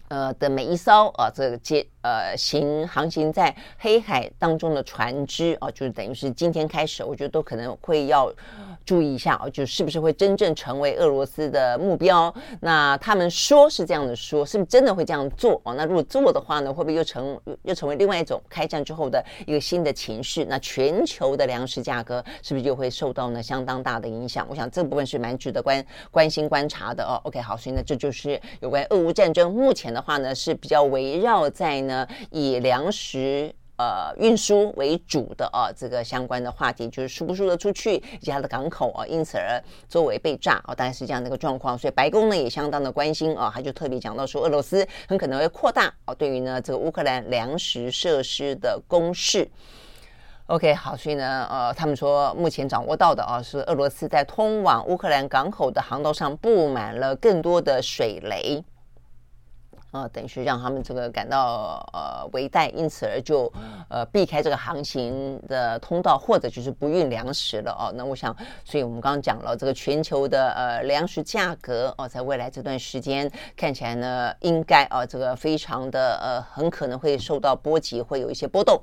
[0.10, 8.32] 呃的每一艘啊，这个接呃行航行在黑海当中的船只啊，就是等于是今天开始，我觉得都可能会要
[8.86, 12.34] 注意一下啊，就是不是会真正成为俄罗斯的目标？
[12.62, 15.74] 那他们说是这样的说，是不是真的会这样做啊？
[15.74, 20.46] 那如果做的话呢，会不会又成又成为另外一种开战之后的一个新的情绪？
[20.46, 24.46] 那全球的粮食价格是不是又会受到呢相当大的影响？
[24.50, 27.20] 我想这部分是蛮值得关关心观察的哦。
[27.24, 31.97] OK，好，所以呢，这就是有关俄乌战争目前的话呢，是比较围绕在呢
[32.32, 41.78] 以粮食呃运输为主的啊这个相关的话题，就是输不输得出去，以及它的港口啊，因此而周围被炸啊，大概是这样的一个状况。
[41.78, 49.48] 所以白宫呢也相当的关心啊，他就特别讲到说，俄罗斯很可能会扩大啊对于呢这个乌克兰粮食设施的攻势。
[50.48, 58.64] OK，好，所以呢呃他们说目前掌握到的啊是俄罗斯在通往乌克兰港口的航道上布满了更多的水雷。
[59.92, 63.52] 啊，等于是让他们这个感到呃危殆，因此而就
[63.90, 67.92] 呃避开这个航行的通道，或者就是不运粮食了哦。
[67.96, 78.80] 那我想，所以我们刚刚讲了这个全球的呃粮食价格哦，在未来这段时间看起来呢，应该啊这个非常的呃很可能会受到波及，会有一些波动。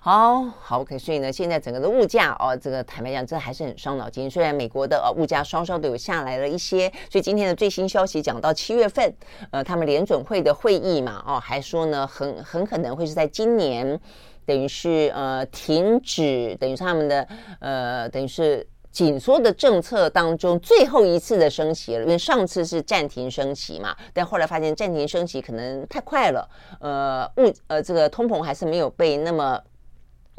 [0.00, 4.28] 好好，OK，所以呢，现在整个的物价哦，这个坦白讲，这还是很伤脑筋。
[4.28, 9.14] 虽然美国的呃物价稍稍的有下来了一些，所以今天的最新消息讲到七月份，
[9.52, 10.47] 呃，他们联准会的。
[10.48, 14.00] 的会议嘛，哦，还说呢，很很可能会是在今年，
[14.46, 17.28] 等于是呃停止，等于是他们的
[17.60, 26.48] 呃，等于是紧缩的政策当中最后一次的升息了，因为上次是暂停升息嘛，但后来发现暂停升息可能太快了，
[26.80, 29.60] 呃物呃这个通膨还是没有被那么。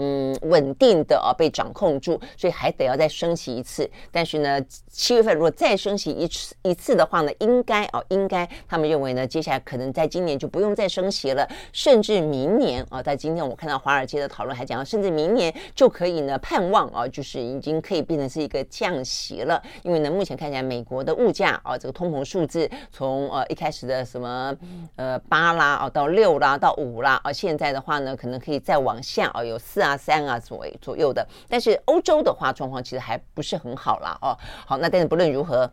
[0.02, 3.90] 嗯，稳定的啊，被掌控住，所以还得要再升息一次。
[4.14, 4.58] 但是呢，
[4.90, 19.62] 七月份如果再升息一次一次的话呢，应该啊，应该他们认为呢，接下来可能在今年就不用再升息了，甚至明年啊，在今天我看到华尔街的讨论还讲，甚至明年就可以呢，盼望啊，就是已经可以变成是一个降息了。
[19.84, 24.56] 因为呢，目前看起来美国的物价啊，这个通膨数字从呃一开始的什么
[24.96, 29.89] 呃八啦啊到六啦到五啦啊，现在的话呢，可能可以再往下啊，有四啊。
[29.90, 34.18] 啊三啊，左左右的，但是欧洲的话状况其实还不是很好啦。
[34.22, 34.38] 哦。
[34.66, 35.72] 好，那但是不论如何，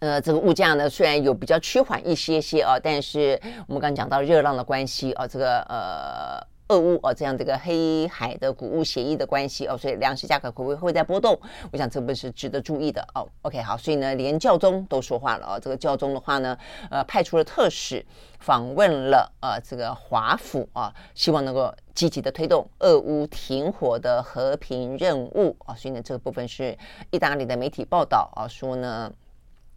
[0.00, 6.51] 呃，这个物价呢虽然有比较趋缓一些些啊，但是我们刚刚讲到热浪的关系啊，这个呃。
[6.72, 11.38] 俄乌哦，这样这个黑海的谷物协议的关系哦，所以粮食价格会不会会在波动？
[11.70, 13.28] 我想这不是值得注意的哦。
[13.42, 15.60] OK，好，所以呢，连教宗都说话了哦。
[15.60, 16.56] 这个教宗的话呢，
[16.90, 18.04] 呃，派出了特使
[18.38, 25.74] 访问了呃这个华府啊，希望能够积极的推动俄乌停火的和平任务啊。
[25.74, 26.76] 所以呢，这个部分是
[27.10, 29.12] 意大利的媒体报道啊，说呢，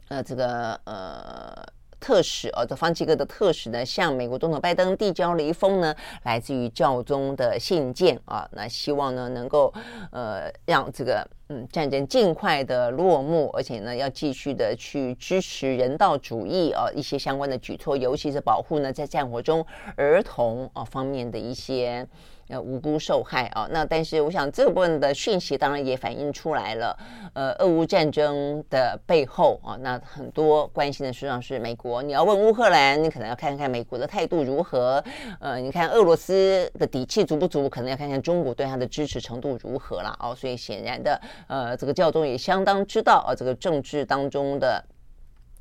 [0.08, 1.75] 呃，这个呃。
[2.06, 9.74] 特使哦，这方济各的特使呢，向美国总统拜登递交了一封呢，来自于教宗的信件啊，那希望呢能够
[10.12, 19.66] 呃让这个嗯战争尽快的落幕，而且呢要继续的去支持人道主义啊一些相关的举措，尤其是保护呢在战火中
[19.96, 22.08] 儿童啊方面的一些。
[22.48, 26.96] 呃，无辜受害啊，那但是我想这部分的讯息当然也反映出来了，
[27.34, 32.04] 呃，俄乌战争的背后啊，那很多关心的实际上是美国。
[32.04, 35.04] 你要问乌克兰，你可能要看看美国的态度如何。
[35.40, 40.36] 呃，你看俄罗斯的底气足不足，可能要看看中国对他的支持程度如何了哦。
[40.36, 44.84] 所以显然的，呃，这个教宗也相当知道啊，这个政治当中的。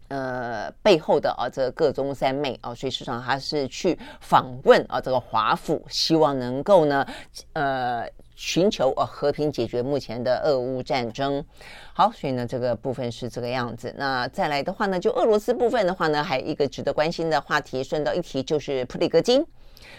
[0.09, 7.07] 呃，背后的啊，这个各宗三妹啊，所以事实上他是去访问啊，这个华府，希望能够呢，
[7.55, 11.45] 呃，寻求呃和平解决目前的俄乌战争。
[11.93, 13.95] 好，所以呢，这个部分是这个样子。
[13.97, 19.45] 那再来的话呢，就俄罗斯部分的话呢，还有一个值得关心的话题，顺道一提就是普里格金。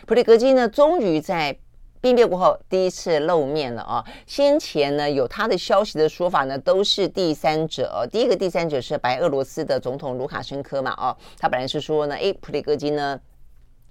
[0.05, 1.57] 普里格金呢，终于在。
[2.05, 4.05] 兵变过后第一次露面了啊！
[4.27, 8.07] 先前呢有他的消息的说法呢，都是第三者。
[8.11, 13.19] 第一个第三者是白俄罗斯的总统卢卡申科嘛，哦，他本来是说呢，诶，普里戈金呢。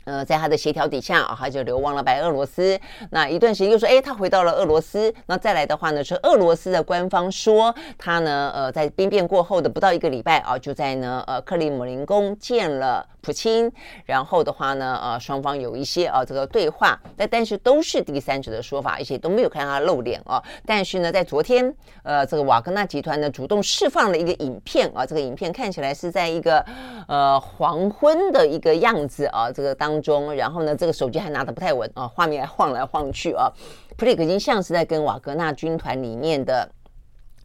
[0.04, 2.78] 呃，在他的协调底下啊，他就流亡了白俄罗斯。
[3.10, 5.12] 那一段时间又说，哎，他回到了俄罗斯。
[5.26, 13.72] 那再来的话呢，是俄罗斯的官方说，他呢，呃，在兵变过后的不到一个礼拜啊，就在呢，呃，克里姆林宫见了普京。
[14.04, 17.00] 然后的话呢，呃，双方有一些啊这个对话。
[17.16, 20.42] 但但是都是第三者的说法，而且都没有看他露脸啊。
[20.66, 26.62] 但是呢，在昨天，呃，这个瓦格纳集团呢主动释放了一个影片啊，这个影片看起来是在一个
[27.08, 29.93] 呃黄昏的一个样子啊，这个当。
[29.94, 33.48] 当中，然后呢，这个手机还拿的不太稳啊，画面还晃来晃去啊。
[33.96, 36.68] 普里格金像是在跟瓦格纳军团里面的。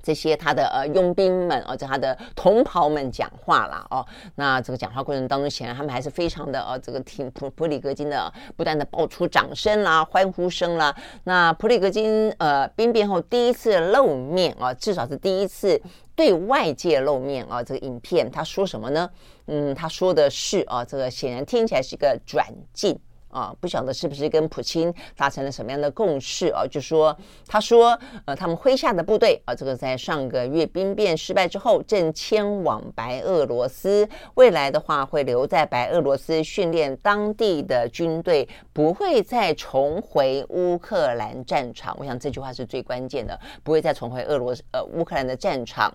[0.02, 4.06] 这些他的呃佣兵们啊，这他的同袍们讲话了哦。
[4.36, 10.96] 那这个讲话过程当中，显然他们还是非常的呃这个挺普普里格金的，不断的爆出掌声啦、欢呼声啦。
[11.24, 15.82] 那普里格金呃兵变后第一次露面啊，至少是第一次
[16.16, 17.62] 对外界露面啊。
[17.62, 19.10] 这个影片他说什么呢？
[19.48, 23.00] 嗯，他说的是啊，这个显然听起来是一个转进。
[23.30, 26.66] 啊，不晓得是不是跟普京达成了什么样的共识啊？
[26.70, 27.16] 就说
[27.48, 41.96] 他说，呃，他们麾下的部队啊，这个在上个月兵变失败之后，正迁往白俄罗斯，未来的话会留在白俄罗斯训练当地的军队，不会再重回乌克兰战场。
[42.00, 45.94] 我想这句话是最关键的，不会再重回俄罗斯呃乌克兰的战场。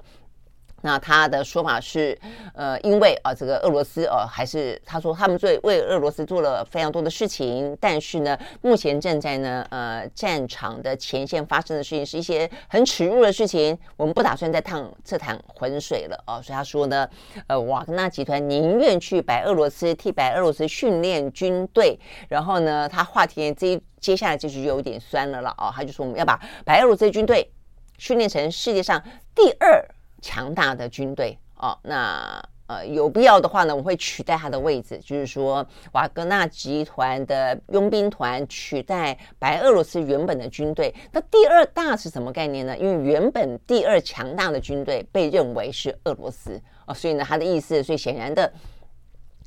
[0.85, 2.17] 那他的说法是，
[2.53, 17.09] 呃，因为啊，这个俄罗斯呃，还是他说他们为为俄罗斯做了非常多的事情，但是呢，目前正在呢，呃，战场的前线发生的事情是一些很耻辱的事情，我们不打算再趟这趟浑水了啊，所以他说呢，
[17.47, 27.51] 呃，瓦格纳集团宁愿去白俄罗斯替白俄罗斯训练军队，然后呢，他话题这接下来就是有点酸了了啊，他就说我们要把白俄罗斯军队
[27.97, 29.03] 训练成世界上
[29.35, 29.83] 第二。
[30.25, 40.95] 强大的军队哦，那呃有必要的话呢，我会取代他的位置，就是说瓦格纳集团的佣兵团取代白俄罗斯原本的军队。
[41.13, 42.75] 那第二大是什么概念呢？
[42.79, 48.51] 因为原本第二强大的军队被认为是俄罗斯哦，所以呢他的意思，所以显然的，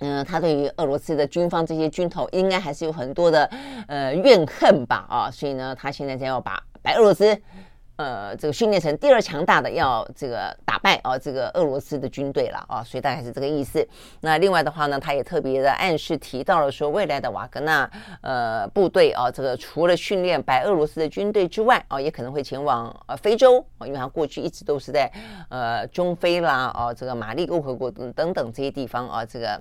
[0.02, 3.50] 嗯、他对于俄罗斯的军方这些军头应该还是有很多的
[3.88, 7.36] 呃怨恨吧啊，所以呢他现在将要把白俄罗斯。
[7.98, 13.86] 呃，这个训练成第二强大的，要这个打败啊，这个俄罗斯的军队了啊，所以大概是这个意思。
[14.22, 17.90] 那另外的话呢，他也特别的暗示提到了说，未来的瓦格纳
[18.22, 25.12] 呃部队啊，这个除了训练白俄罗斯的军队之外啊，也可能会前往呃非洲啊，因为他过去一直都是在
[25.50, 29.60] 呃中非啦啊，这个马利共和国等等等这些地方啊，这个。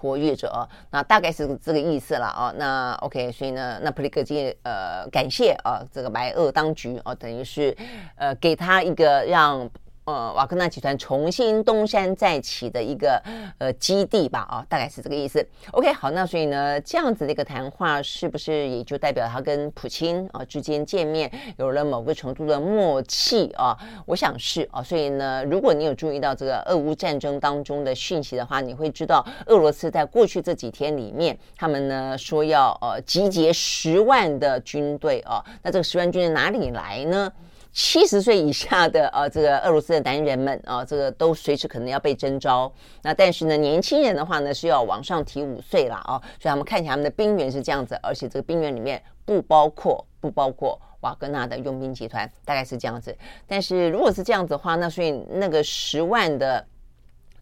[0.00, 2.52] 活跃着啊，那大概是这个意思了啊。
[2.56, 7.76] 那 OK，所以呢，那普里格金呃感谢啊这个白俄当局啊，等于是
[8.16, 9.68] 呃给他一个让。
[10.04, 13.22] 呃，瓦格纳集团重新东山再起的一个
[13.58, 15.46] 呃基地吧，啊，大概是这个意思。
[15.72, 23.76] OK，好，那所以呢，这样子的一个谈话是不是也就代表他跟普京啊之间见面有了某个程度的默契啊？
[24.06, 24.82] 我想是啊。
[24.82, 37.30] 所以呢，如果你有注意到这个俄乌战争当中的讯息的话，你会知道俄罗斯在过去这几天里面，他们呢说要呃集结十万的军队啊，那这个十万军队哪里来呢？
[37.72, 42.72] 七十岁以下的呃，这个俄罗斯的男人们啊，这个都随时可能要被征召。
[43.02, 53.16] 那但是呢，年轻人的话呢是要往上提五岁了啊，所以他们看起来他们的兵员是这样子，而且这个兵员里面不包括不包括瓦格纳的佣兵集团，大概是这样子。
[53.46, 56.66] 但是如果是这样子的话，那所以那个十万的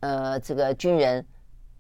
[0.01, 1.25] 呃这个军人。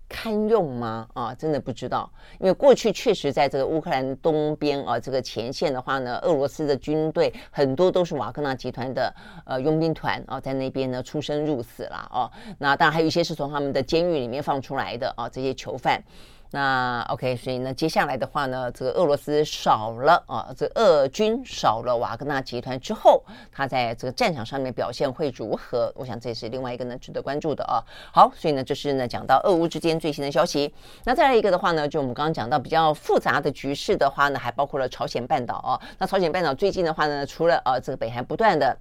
[0.08, 1.06] 堪用吗？
[1.12, 12.30] 啊，真的不知道，因为过去确实在这个乌克兰东边啊，这个前线的话呢，俄罗斯的军队很多都是瓦格纳集团的呃佣兵团啊，在那边呢出生入死了哦。
[12.58, 16.02] 那当然还有一些是从他们的监狱里面放出来的啊，这些囚犯。
[16.50, 25.92] 那 OK，所以呢，接下来的话呢，这个俄罗斯少了啊，这个俄军少了瓦格纳集团之后，他在这个战场上面表现会如何？
[25.94, 27.84] 我想这也是另外一个呢值得关注的啊。
[28.10, 30.72] 好，所以呢，这是呢讲到俄乌之间最新的消息。
[31.04, 35.78] 那再来一个的话呢，就我们刚刚讲到比较复杂的局势的话呢，还包括了朝鲜半岛啊。
[35.98, 38.74] 那朝鲜半岛最近的话呢，除了呃这个北韩不断的。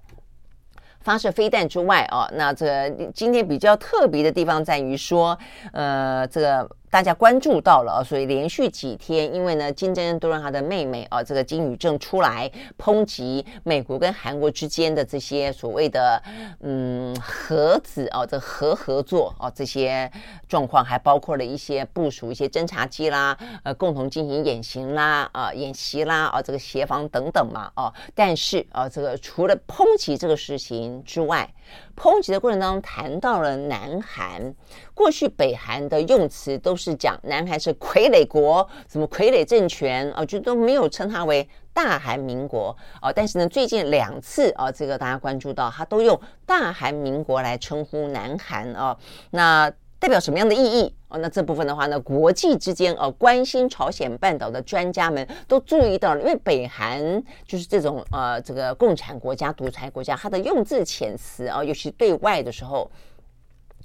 [1.00, 5.38] 发射飞弹之外啊，那这今天比较特别的地方在于说，
[5.72, 6.68] 呃，这个。
[6.90, 16.22] 大家关注到了啊，所以连续几天，因为呢，金正恩都让他的妹妹啊，这个金宇正出来抨击美国跟韩国之间的这些所谓的
[16.60, 20.10] 嗯核子啊，这核合作啊这些
[20.48, 31.48] 状况，还包括了一些部署一些侦察机啦，呃，共同进行演习啦，啊，演习啦，啊，这个协防等等嘛，啊，但是啊，这个除了抨击这个事情之外，
[31.96, 34.54] 抨击的过程当中谈到了南韩，
[34.94, 43.12] 过去北韩的用词都是讲南韩是傀儡国，什么傀儡政权啊，就都没有称它为大韩民国啊。
[43.12, 48.96] 但是呢，最近两次啊，这个大家关注到，他都用大韩民国来称呼南韩啊，
[49.30, 49.72] 那。
[50.00, 51.18] 代表什么样的意义哦？
[51.18, 62.88] 那这部分的话呢，国际之间呃关心朝鲜半岛的专家们都注意到了，因为北韩就是这种呃这个共产国家、独裁国家，它的用字遣词啊，尤其对外的时候，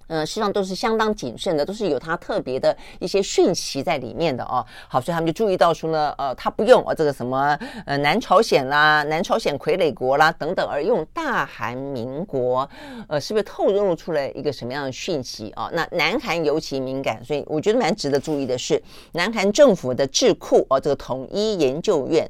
[0.08, 4.66] 呃，实际上都是相当谨慎的，都是有它特别的一些讯息在里面的哦。
[4.88, 12.70] 好，所以他们就注意到说呢，呃，他不用啊这个什么呃南朝鲜啦、南朝鲜傀儡国啦等等，而用大韩民国，
[13.08, 15.70] 呃，是不是透露出来一个什么样的讯息啊？
[15.74, 18.82] 那南韩尤其敏感，所以我觉得蛮值得注意的是，
[19.14, 22.30] 南韩政府的智库哦，这个统一研究院。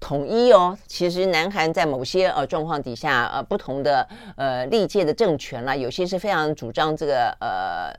[0.00, 7.92] 统一哦，其实南韩在某些呃状况底下，呃不同的呃历届的政权啦，有些是非常主张这个呃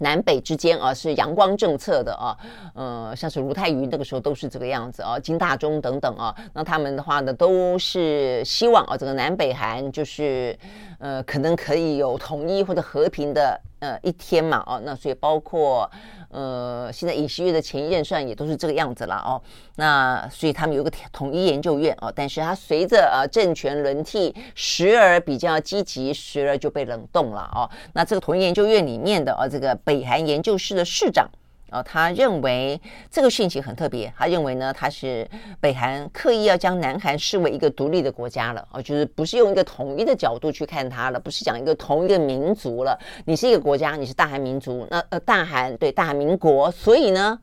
[0.00, 2.36] 南北之间啊是阳光政策的啊，
[2.74, 10.58] 呃像是卢泰愚那个时候都是这个样子啊，金大中等等啊，那他们的话呢都是希望啊这个南北韩就是
[10.98, 15.90] 呃可能可以有统一或者和平的呃一天嘛啊，那所以包括。
[16.32, 19.42] 呃，现在尹锡悦的前一任算也都是这个样子了哦。
[19.74, 27.68] 那所以他们有个统一研究院哦，但是他随着呃政权轮替，时而比较积极，时而就被冷冻了哦。
[27.94, 31.28] 那这个统一研究院里面的啊这个北韩研究室的室长。
[31.72, 32.80] 哦，他认为
[33.10, 34.12] 这个讯息很特别。
[34.16, 35.28] 他认为呢，他是
[35.60, 38.64] 北韩刻意要将南韩视为一个独立的国家了。
[38.72, 42.96] 哦，就是不是用一个统一的角度去看它了，不是讲一个同一个民族了。
[43.24, 47.38] 你是一个国家，你是大韩民族，那呃大韩对大韩民国，所以呢，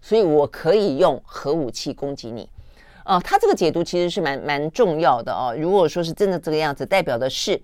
[0.00, 2.48] 所以我可以用核武器攻击你。
[3.04, 5.54] 哦，他这个解读其实是蛮蛮重要的哦。
[5.58, 7.60] 如果说是真的这个样子，代表的是。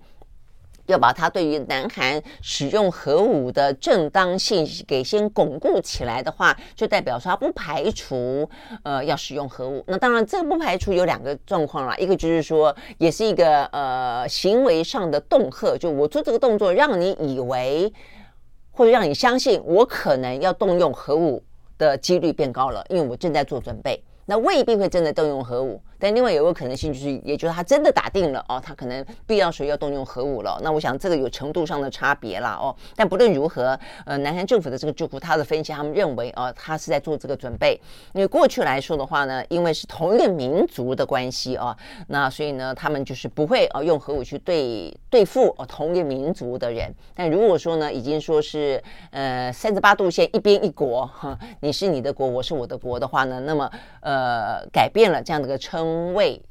[0.87, 8.49] 要把他对于南韩使用核武的正当性给先巩固起来的话，就代表说他不排除
[8.83, 9.83] 呃要使用核武。
[9.87, 17.91] 那当然，这个不排除有两个状况啦，一个就是说，也是一个呃行为上的恫吓，就我做这个动作，让你以为
[18.71, 21.43] 或者让你相信我可能要动用核武
[21.77, 24.03] 的几率变高了，因为我正在做准备。
[24.29, 30.59] 那未必会真的动用核武，但另外有个可能性就是，也就是他真的打定了哦，他可能必要时候要动用核武了。
[30.61, 32.75] 那我想这个有程度上的差别啦哦。
[32.95, 37.79] 但不论如何，呃，南韩政府的这个智库他的分析，他们认为哦，他是在做这个准备。
[38.13, 41.75] 因为过去来说的话呢，因为是同一个民族的关系哦，
[42.07, 46.93] 那所以呢，他们就是不会哦用核武去对对付哦同一个民族的人。
[47.15, 53.69] 但如果说呢，已经说是呃三十八度线一边一国哈，你是你的国，我是我的国的话呢，那么
[54.01, 54.67] 呃。
[54.71, 56.41] 改变了这样的一个称谓，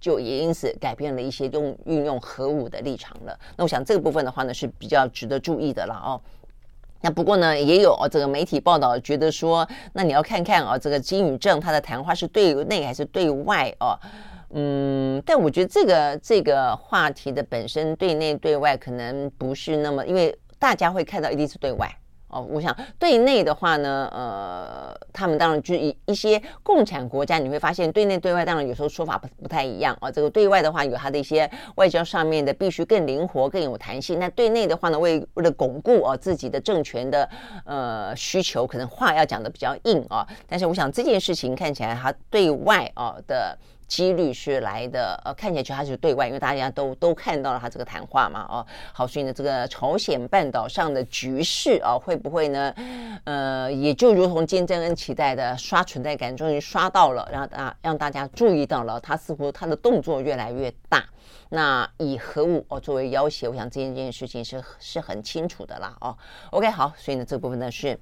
[0.00, 3.38] 就也因此改变了一些用运用核武的立场了。
[3.56, 6.20] 那我想这个部分的话呢，是比较值得注意的了哦。
[7.00, 13.98] 那不过呢，也有这个媒体报道觉得说，那你要看看啊，这个金宇正他的谈话是对内还是对外哦？
[14.50, 21.88] 嗯，但我觉得这个这个话题的本身对内对外可能不是那么，因为大家会看到一定是对外。
[22.28, 30.10] 哦，我想对内的话呢，呃，他们当然就一一些共产国家，你会发现对内对外当然有时候说法不不太一样啊。
[30.10, 34.18] 这个对外的话有它的一些外交上面的必须更灵活、更有弹性。
[34.18, 37.28] 那对内的话呢，为为了巩固啊自己的政权的
[37.64, 40.26] 呃需求，可能话要讲得比较硬啊。
[40.46, 43.56] 但是我想这件事情看起来，它对外啊的。
[43.88, 52.74] 几率是来的，呃，看起来就他是对外，因为大家都都看到了他这个谈话嘛，哦，好，所以呢，这个朝鲜半岛上的局势啊，会不会呢？
[53.24, 61.02] 呃，也就如同金正恩期待的，刷存在感终于刷到了，让大让大家注意到了，他似乎他的动作越来越大。
[61.48, 66.14] 那以核武哦作为要挟，我想这件这件事情是是很清楚的啦，哦
[66.50, 67.98] ，OK，好，所以呢，这部分呢是。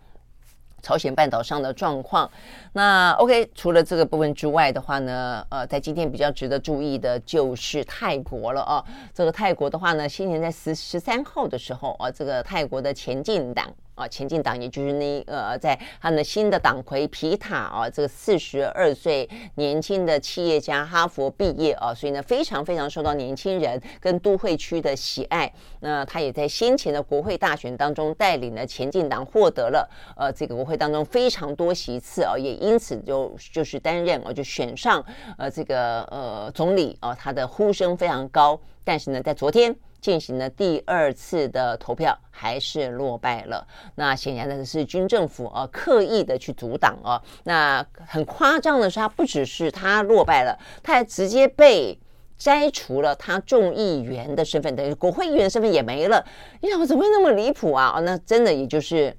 [0.83, 2.31] 朝鲜半岛上的状况，
[2.73, 8.85] 那 OK，除了这个部分之外的话呢，呃，在今天比较值得注意的就是泰国了哦。
[9.13, 13.69] 这个泰国的话呢，先前在十十三号的时候啊，这个泰国的前进党。
[13.97, 25.53] 啊，前进党也就是那呃，在他的新的党魁皮塔啊，这个四十二岁年轻的企业家，哈佛毕业啊，所以呢非常非常受到年轻人跟都会区的喜爱。
[25.81, 35.03] 那他也在先前的国会大选当中带领了前进党获得了呃这个国会当中非常多席次啊，也因此就就是担任啊就选上
[35.39, 38.61] 呃这个呃总理啊，他的呼声非常高。
[38.85, 39.75] 但是呢，在昨天。
[40.01, 43.67] 进行了第二次的投票，还是落败了。
[43.95, 47.23] 那显然的是军政府啊，刻意的去阻挡啊。
[47.45, 51.99] 那很夸张的是，他不只是他落败了，他还直接被
[52.39, 56.25] 摘除了他众议员的身份，等于国会议员身份也没了。
[56.61, 57.95] 你想，怎么会那么离谱啊？
[57.97, 59.17] 哦，那真的也就是。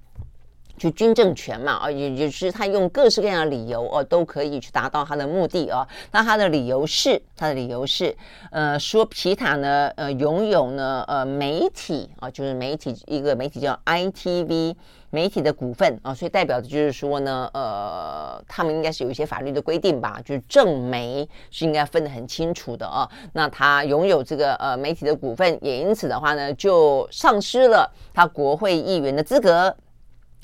[0.78, 5.88] 去军政权嘛，啊，也就是他用各式各样的理由哦，都可以去达到他的目的哦。
[6.11, 8.15] 那他的理由是，他的理由是，
[8.51, 14.75] 呃，说皮塔呢，呃，拥有呢，呃，媒体啊，就是媒体一个媒体叫 ITV
[15.09, 23.09] 媒体的股份啊，所以代表的就是说呢，呃，他们应该是有一些法律的规定吧，就是政媒是应该分得很清楚的啊。
[23.34, 29.75] 那他拥有这个呃媒体的股份，也因此的话呢，就丧失了他国会议员的资格。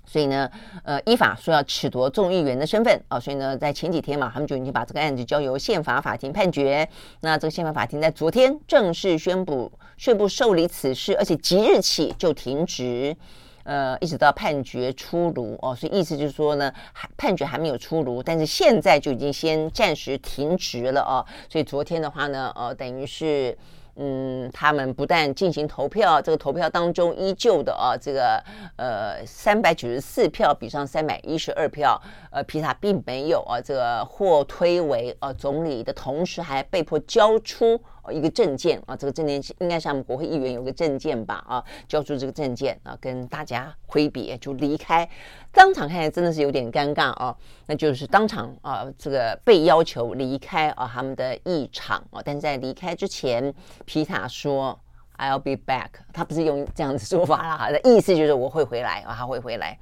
[0.06, 0.50] 所以呢，
[0.84, 6.88] 呃，依法说要褫夺众议员的身份啊，所以呢，在前几天嘛，他们就已经把这个案子交由宪法法庭判决。
[7.22, 13.16] 那这个宪法法庭在昨天正式宣布宣布受理此事，而且即日起就停职，
[13.64, 15.76] 呃，一直到判决出炉哦。
[15.76, 21.26] 所以意思就是说呢，还判决还没有出炉，但是现在就已经先暂时停职了哦。
[21.50, 23.58] 所以昨天的话呢，呃，等于是。
[23.96, 28.44] 嗯，他们不但进行投票，这个投票当中依旧的啊，这个
[28.76, 37.80] 呃三百九十四票比上三百一十二票，呃，皮塔并没有啊这个获推为呃总理的同时，还被迫交出。
[38.12, 45.08] 一个证件啊，这个证件应该是他们国会议员有个证件吧啊，交出这个证件啊，跟大家挥别就离开，
[45.52, 47.36] 当场看来真的是有点尴尬啊，
[47.68, 53.54] 那就是当场啊这个被要求离开啊他们的议场啊，但是在离开之前，
[53.86, 54.78] 皮塔说
[55.18, 59.78] I'll be back，他不是用这样子说法了哈，的意思就是我会回来啊，他会回来。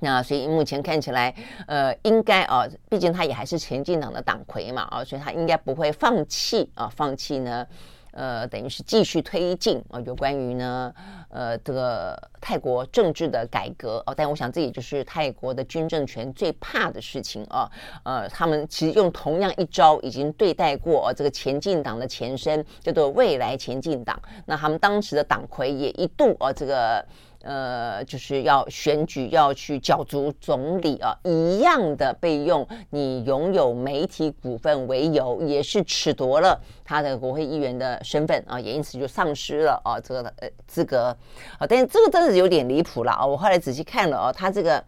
[0.00, 1.34] 那所以目前看起来，
[1.66, 7.66] 呃，应该啊，毕竟他也还是前进党的党魁嘛，啊，所以他应该不会放弃啊，放弃呢，
[8.12, 10.92] 呃，等于是继续推进啊，有关于呢，
[11.30, 17.70] 呃，这个泰国政治的改革啊，但我想这也就是泰国的军政权最怕的事情啊，
[18.02, 27.02] 呃，他们其实用同样一招已经对待过这个前进党的前身叫做未来前进党，那他们当时的党魁也一度啊，这个。
[27.44, 41.16] 呃，就是要选举要去角逐总理啊，一样的被用你拥有媒体股份为由，也是褫夺了他的国会议员的身份啊，也因此就丧失了啊这个呃资格
[41.58, 41.66] 啊。
[41.68, 43.26] 但是这个真的是有点离谱了啊！
[43.26, 44.82] 我后来仔细看了啊，他这个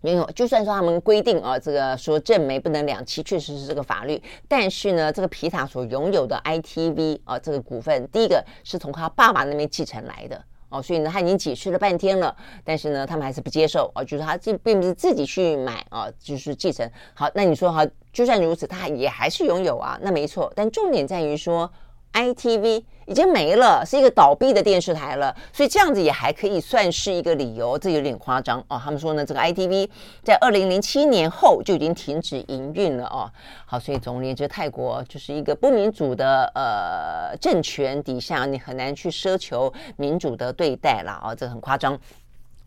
[0.00, 10.44] 没有，就算说他们规定啊，这个说正媒不能两栖，确实是这个法律，但是呢，这个皮塔所拥有的 ITV 啊这个股份，第一个是从他爸爸那边继承来的。
[10.68, 16.90] 哦，所以呢，他已经解释了半天了，但是呢，他们还是不接受哦，就是他这并不是自己去买啊，就是继承。
[17.14, 20.52] 好，那你说哈，就算如此，他也还是拥有啊，那没错。
[20.54, 21.70] 但重点在于说。
[22.16, 28.80] ITV 已经没了，是一个倒闭的电视台了，所以这样子也还可以算是一个理由，这有点夸张哦。
[28.82, 29.86] 他们说呢，这个 ITV
[30.24, 33.30] 在二零零七年后就已经停止营运了哦。
[33.66, 41.98] 好，所以总而言之，泰国就是一个不民主的呃政权底下，你很难去奢求民主的对待了啊，这很夸张。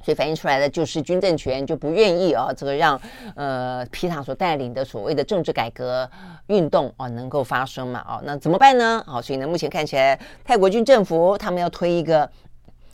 [0.03, 2.99] 所以反映出来的就是军政权就不愿意啊，这个让
[3.35, 6.09] 呃皮塔所带领的所谓的政治改革
[6.47, 9.03] 运动啊能够发生嘛啊，那怎么办呢？
[9.05, 12.29] 好，所以呢，目前看起来泰国军政府他们要推一个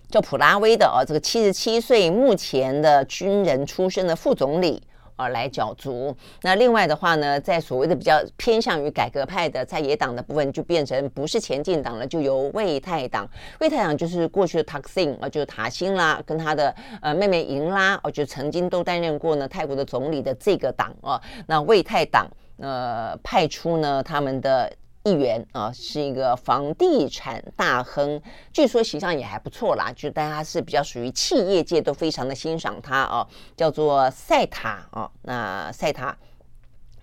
[0.09, 4.81] 叫普拉威的啊，这个七十七岁目前的军人出身的副总理。
[5.15, 6.15] 啊，来角逐。
[6.41, 13.27] 那另外的话呢，在所谓的比较偏向于改革派的在野党的部分，就变成不是前进党了，就由魏太党。
[13.59, 21.21] 魏太党就是过去的塔辛啊，就是塔辛啦，跟他的呃妹妹银拉，哦，就曾经都担任过呢泰国的总理的这个党啊。
[21.47, 24.71] 那魏太党呃派出呢他们的。
[25.05, 28.19] 议员啊，是一个房地产大亨，
[28.51, 35.11] 据说形象也还不错啦，就大家是比较属于企业界都非常的欣赏他啊，叫做赛塔啊。
[35.21, 36.17] 那赛塔，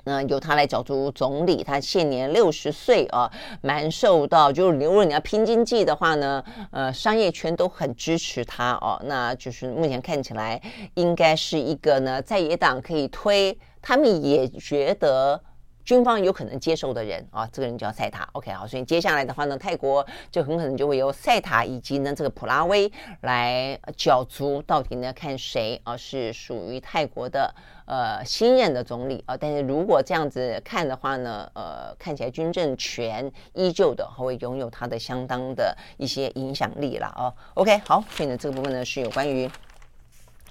[0.02, 3.30] 那由他来角逐总理，他现年六十岁啊，
[3.60, 6.42] 蛮受到，就是如果你要拼经济的话呢，
[6.72, 9.00] 呃，商业圈都很支持他哦。
[9.04, 10.60] 那就是目前看起来
[10.94, 15.40] 应该是一个呢，在野党可以推，他们也觉得。
[15.84, 18.28] 军方有可能接受的人啊，这个人叫赛塔。
[18.32, 22.90] OK，好，所以接下来的话呢，泰国就很可能就会由赛塔以及呢这个普拉威
[23.22, 27.54] 来角逐，到底呢看谁啊是属于泰国的
[27.86, 29.36] 呃新任的总理啊。
[29.36, 37.32] 但是如果这样子看的话呢，呃，看起来军政权依旧的会拥有它的相当的一些影响力了啊。
[37.54, 39.50] OK，好，所以呢这个部分呢是有关于。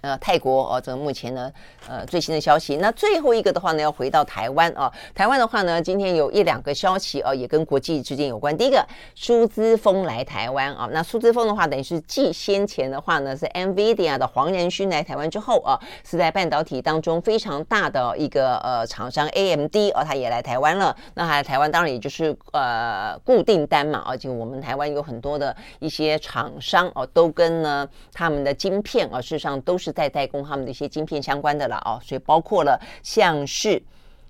[0.02, 1.52] 呃，泰国哦，这个目前呢，
[1.88, 2.78] 呃，最新的消息。
[2.78, 4.92] 那最后一个的话呢，要回到台湾啊。
[5.14, 8.58] 台湾的话呢，今天有一两个消息啊，也跟国际之间有关。
[8.58, 8.84] 第一个，
[9.14, 10.90] 苏姿丰来台湾啊。
[10.92, 20.96] 那苏姿丰的话，等于是继先前的话呢，是 NVIDIA 的黄仁勋来台湾之后啊，是在半导体当中非常大的一个呃厂商 AMD 哦，他也来台湾了。
[21.14, 29.91] 那他来台湾当然也就是呃固定单嘛，而且我们台湾有很多的一些厂商哦，都跟呢他们的晶片啊，事实上都是。
[29.92, 33.82] 在代工他们的一些晶片相关的了哦，所以包括了像是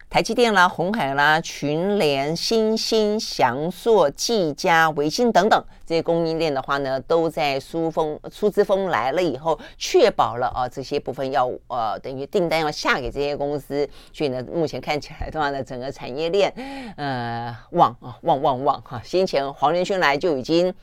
[0.10, 16.54] 台积电啦、红海啦、群联、欣兴、祥硕、技嘉、微星等等这些供应链的话呢，都在苏风苏姿丰来了以后，确保了啊这些部分要呃等于订单要下给这些公司，所以呢，目前看起来的话呢，整个产业链
[16.98, 20.74] 呃旺啊旺旺旺哈，先前黄仁勋来就已经。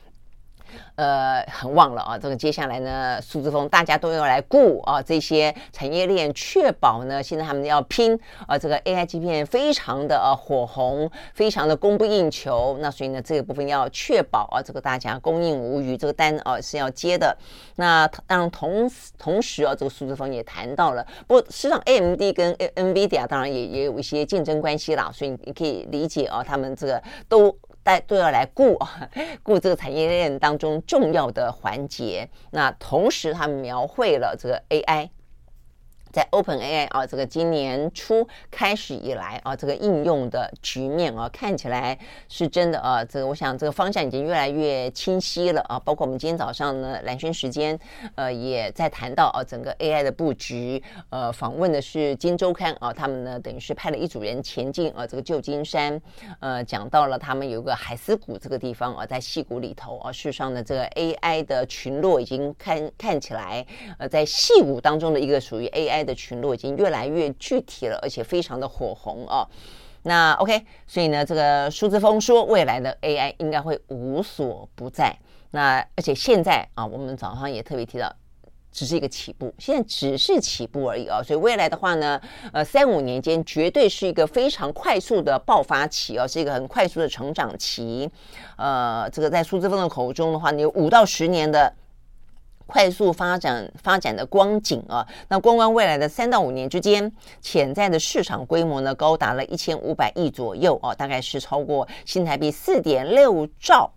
[0.95, 2.17] 呃，很旺了啊！
[2.17, 12.77] 这个接下来呢，苏姿丰大家都要来顾啊，这些产业链，确保呢，现在他们要拼啊，这个 AI 芯片非常的呃火红，非常的供不应求。
[12.81, 17.37] 那所以呢，这个部分要确保啊，这个大家供应无虞，这个单啊是要接的。
[17.75, 27.55] 那当然同同时啊，这个苏姿丰也谈到了，不过实际上 AMD 跟 NVIDIA 当然也也有一些竞争关系啦，所以你可以理解啊，他们这个都。
[27.83, 29.09] 大家都要来顾啊，
[29.43, 32.29] 顾这个产业链当中重要的环节。
[32.51, 35.09] 那同时，他们描绘了这个 AI。
[36.11, 41.97] 在 OpenAI 啊，这个今年初开始以来啊，这个应用的局面啊，看起来
[42.27, 43.05] 是真的啊。
[43.05, 45.79] 这个我想这个方向已经越来越清晰了啊。
[45.79, 47.79] 包括我们今天早上呢，蓝轩时间
[48.15, 50.81] 呃也在谈到啊，整个 AI 的布局。
[51.11, 56.01] 呃，访问的是《金周刊》啊，他们呢等于是派了一组人前进啊，这个旧金山，
[56.39, 63.63] 呃，讲到了他们有个海斯谷这个地方啊，在戏谷里头啊，事实上呢，这个 AI 的群落已经看看起来
[63.99, 65.98] 呃，在戏谷当中的一个属于 AI。
[66.03, 69.47] 的群落已经越来越具体了，而且非常的火红哦。
[70.03, 75.13] 那 OK，所以呢，这个苏姿丰说，未来的 AI 应该会无所不在。
[75.51, 78.09] 那而且现在啊，我们早上也特别提到，
[78.71, 81.21] 只是一个起步，现在只是起步而已啊。
[81.21, 82.19] 所以未来的话呢，
[82.53, 88.09] 呃，三五年间绝对是一个非常快速的爆发期哦，是一个很快速的成长期。
[88.55, 91.73] 呃，这个在苏志峰的口中的话，你有五到十年的。
[92.69, 97.11] 快速发展发展的光景啊，那光光未来的三到五年之间，
[97.41, 103.91] 潜在的市场规模呢，高达了一千五百亿左右啊，大概是超过新台币四点六兆。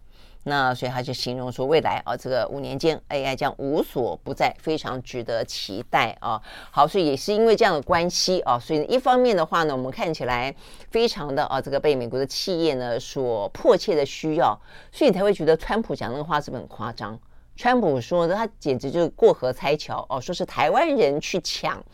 [0.44, 6.40] 那所以他就形容说，未来啊，这个五年间 AI 将无所不在，非常值得期待啊。
[6.70, 10.52] 好，所以也是因为这样的关系啊，所以一方面的话呢，我们看起来
[10.90, 14.58] 非常的啊，这个被美国的企业呢所迫切的需要，
[14.90, 17.16] 所以你才会觉得川普讲那个话是不是很夸张？
[17.54, 21.84] 川普说的，他简直就是过河拆桥哦，说是台湾人去抢，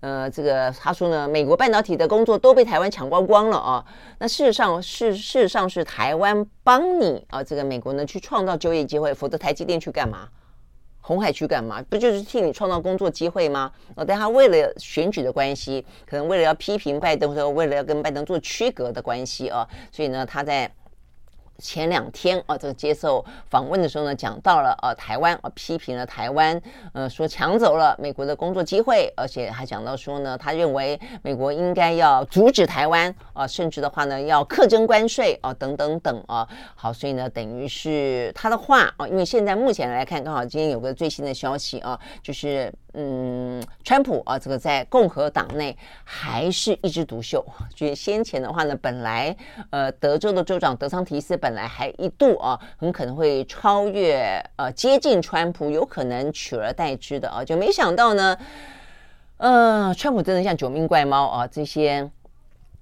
[0.00, 3.84] 呃，这个他说呢，美国半导体的工作都被台湾抢光光了啊。
[4.18, 10.28] 那事实上是事实上是台湾帮你啊，这个美国呢去创造就业机会，否则台积电去干嘛？
[11.00, 11.82] 鸿海去干嘛？
[11.90, 13.72] 不就是替你创造工作机会吗？
[13.96, 20.72] 哦，但他为了选举的关系，可能为了要批评拜登，或者为了要跟拜登做区隔的关系啊，所以呢，他在。
[21.60, 26.60] 前两天啊，这个接受访问的时候呢，讲到了呃台湾啊，批评了台湾，
[26.92, 36.48] 呃说抢走了美国的工作机会，而且还讲到说呢，他认为美国应该要阻止台湾啊，甚至的话呢要课征关税啊，等等等啊。
[36.74, 42.72] 好，所以呢，等于是他的话啊，因为现在目前来看，刚好今天有个最新的消息啊，就是。
[42.92, 47.40] 嗯，川普啊，这个在共和党内还是一枝独秀。
[47.72, 49.36] 就是先前的话呢，本来
[49.70, 58.38] 呃，德州的州长德桑提斯本本来还一度啊，很可能会超越呃，接近川普，有可能取而代之的啊，就没想到呢，
[59.38, 62.08] 呃，川普真的像九命怪猫啊，这些。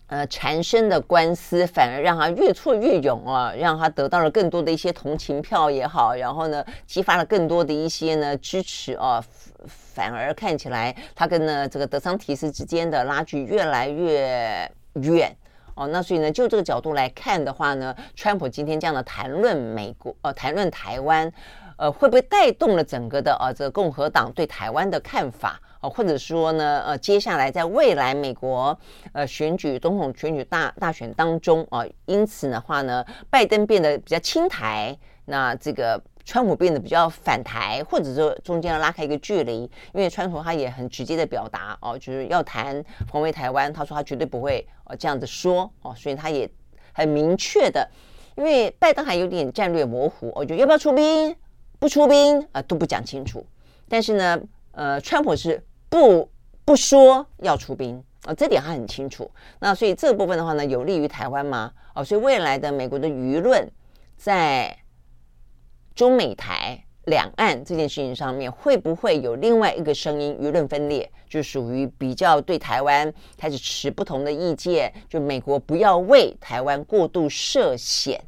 [0.09, 9.23] 呃，缠身的官司反而让他越挫越勇啊，让他得到了更多的一些同情票也好，然后呢，激发了更多的一些呢支持啊，
[9.67, 15.31] 反而看起来他跟呢这个德桑提斯之间的拉距越来越远
[15.79, 15.87] 哦。
[15.89, 21.33] 那所以呢，就这个角度来看的话呢，川普今天这样的谈论美国，呃，谈论台湾，
[21.77, 25.61] 呃，会不会带动了整个的呃这个共和党对台湾的看法？
[25.81, 28.77] 哦，或者说呢，呃，接下来在未来美国
[29.13, 46.47] 呃选举总统选举大大选当中啊，呃，因此的话呢，拜登变得比较亲台，那这个川普变得比较反台，或者说中间要拉开一个距离，因为川普他也很直接的表达哦，就是要谈防卫台湾，他说他绝对不会呃这样子说哦，所以他也
[46.93, 47.89] 很明确的，
[48.37, 51.35] 因为拜登还有点战略模糊，我觉得要不要出兵，
[51.79, 53.47] 不出兵啊，都不讲清楚，
[53.89, 54.39] 但是呢，
[54.73, 55.65] 呃，川普是。
[55.91, 56.31] 不
[56.67, 59.31] 不说要出兵、哦，这点他很清楚。
[59.59, 61.73] 那所以这部分的话呢，有利于台湾吗？
[61.95, 63.67] 哦，所以未来的美国的舆论
[64.19, 64.77] 在
[65.99, 70.33] 中美台两岸这件事情上面，会不会有另外一个声音？
[70.41, 78.25] 舆论分裂就属于比较对台湾开始持不同的意见，就美国不要为台湾过度涉险。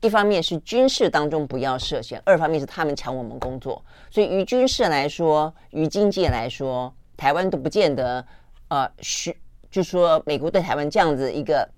[0.00, 3.84] 一方面是军事当中不要涉险，二方面是他们抢我们工作。
[4.10, 6.90] 所以于军事来说，于经济来说。
[7.18, 8.24] 台湾都不见得，
[8.68, 9.36] 呃，需
[9.70, 11.68] 就说美国对台湾这样子一个。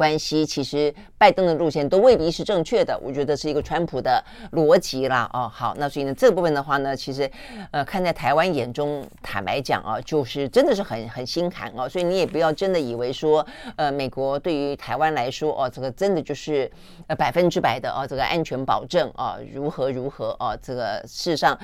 [0.00, 5.28] 关系其实拜登的路线都未必是正确的，我觉得是一个川普的逻辑啦。
[5.34, 7.30] 哦，好，那所以呢，这部分的话呢，其实
[7.70, 11.86] 呃，看在台湾眼中，坦白讲啊，就是真的是很很心寒哦。
[11.86, 13.46] 所以你也不要真的以为说，
[13.76, 16.70] 呃，美国对于台湾来说哦，这个真的就是
[17.06, 21.58] 呃百分之百的哦，这个安全保证啊，如何如何哦，这个事实上。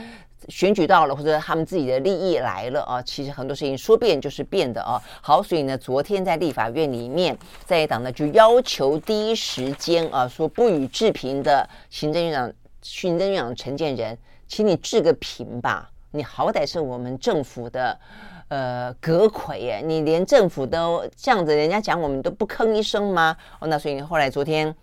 [0.49, 5.01] 选举到了，或者他们自己的利益来了啊，其实很多事情说变就是变的啊。
[5.21, 14.17] 好，所以呢，昨天在立法院里面，在野党呢就要求第一时间啊，说不予置评的行政院长、行政院长陈建仁，
[14.47, 15.91] 请你置个评吧。
[16.13, 17.99] 你好歹是我们政府的
[18.49, 23.37] 呃阁揆耶，你连政府都这样子，人家讲我们都不吭一声吗？
[23.59, 24.75] 哦，那所以后来昨天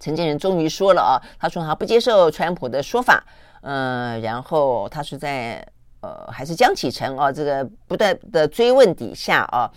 [0.00, 3.22] 陈建仁终于说了啊，他说他不接受川普的说法。
[3.66, 5.66] 嗯、呃，然后他是在
[6.00, 9.70] 呃，还是江启臣啊，这个不断的追问底下啊，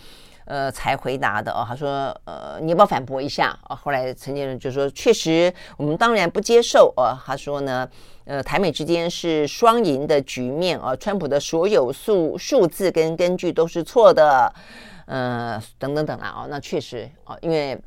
[0.44, 3.74] 呃，才回答的哦、他说，呃，你要不要反驳一下啊？
[3.74, 7.16] 后来陈建仁就说，确实，我们当然不接受啊。
[7.24, 7.88] 他说呢，
[8.26, 14.52] 呃，台美之间是双赢的局面啊，川普的所有数数字跟根据都是错的，
[15.06, 16.46] 呃，等等等啊。
[16.50, 17.80] 那确实啊，因为。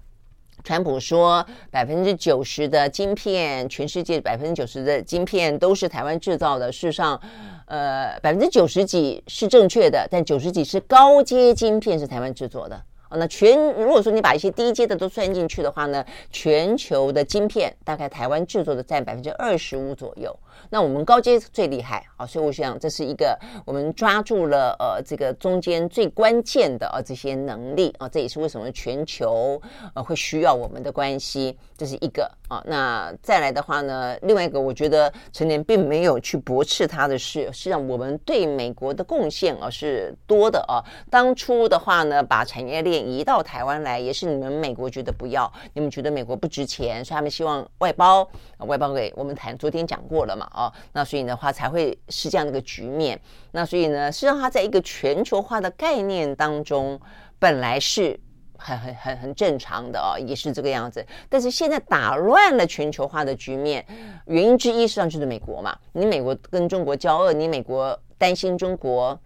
[0.64, 6.72] 川普说，百分之九十的晶片，全世界百分之九十的晶片都是台湾制造的。
[6.72, 7.20] 事实上，
[7.66, 12.82] 呃，百分之九十几是正确的，但九十几是高阶晶片是台湾制作的。
[13.10, 20.34] 哦，那全如果说你把一些低阶的都算进去的话呢，全球的晶片大概台湾制作的占百分之二十五左右。
[20.74, 29.62] 那我们高阶最厉害啊，所以我想这是一个我们抓住了呃这个中间最关键的啊这些能力啊，这也是为什么全球
[29.94, 32.62] 呃会需要我们的关系，这是一个啊。
[32.66, 40.84] 那再来的话呢，另外一个我觉得陈年并没有去驳斥他的是，实际上我们对美国的贡献啊是多的啊。
[41.10, 48.28] 当初的话呢，把产业链移到台湾来，也是你们美国觉得不要，你们觉得美国不值钱，所以他们希望外包，
[48.58, 49.58] 外包给我们谈。
[49.58, 50.50] 昨天讲过了嘛。
[50.54, 53.20] 哦，那所以的话才会是这样的一个局面。
[53.52, 57.00] 那所以呢，实际上它在一个全球化的概念当中，
[57.40, 58.20] 本来是
[58.64, 61.06] 很很很很正常的哦，也是这个样子。
[61.28, 63.86] 但是现在打乱了全球化的局面，
[64.26, 65.76] 原因之一实际上就是美国嘛。
[65.94, 69.20] 你美国跟中国交恶，你美国担心中国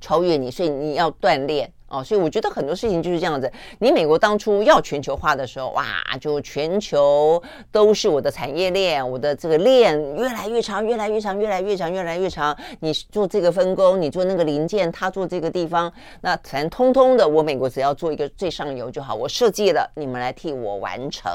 [0.00, 1.72] 超越你，所以你要锻炼。
[1.92, 3.52] 哦，所以我觉得很多事情就是这样子。
[3.78, 5.84] 你美国当初要全球化的时候，哇，
[6.18, 7.40] 就全球
[7.70, 12.56] 都是我的产业链，我的这个链越来越长，越来越长，越来越长，越来越长。
[12.80, 19.14] 你做这个分工，你做那个零件，他做这个地方，那全通通的，我美国只要做一个最上游就好。
[19.14, 21.30] 我设计了，你们来替我完成。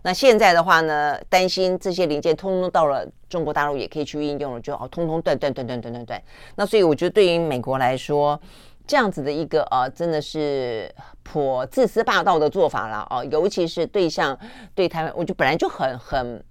[0.00, 6.22] 那现在的话呢，担心这些零件通通到了中国大陆也可以去应用了，就好，通通断断断断断断断。
[6.56, 8.40] 那所以我觉得对于美国来说。
[8.88, 14.36] 这样子的一个呃，真的是颇自私霸道的做法了哦，尤其是对象
[14.74, 16.42] 对台湾，我就本来就很很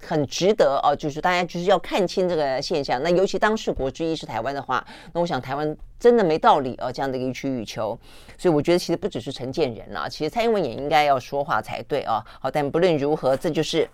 [0.00, 3.02] 很值得哦，就是大家就是要看清这个现象。
[3.02, 7.98] 那尤其当事国之一是台湾的话，那我想台湾真的没道理哦，这样的一个予取予求。
[8.38, 12.24] 所以我觉得其实不只是陈建仁啊，其实蔡英文也应该要说话才对啊。
[12.40, 13.90] 好，但不论如何，这就是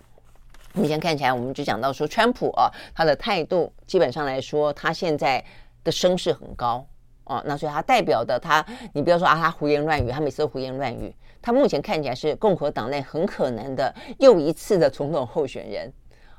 [0.73, 5.43] 目前看起来，我们就讲到说，川普啊，他的态度基本上来说，他现在
[5.83, 6.85] 的声势很高。
[7.27, 11.13] 哦，那所以他代表的他，你不要说啊，他胡言乱语，他每次都胡言乱语。
[11.41, 15.91] 他目前看起来是共和党内很可能的又一次的总统候选人。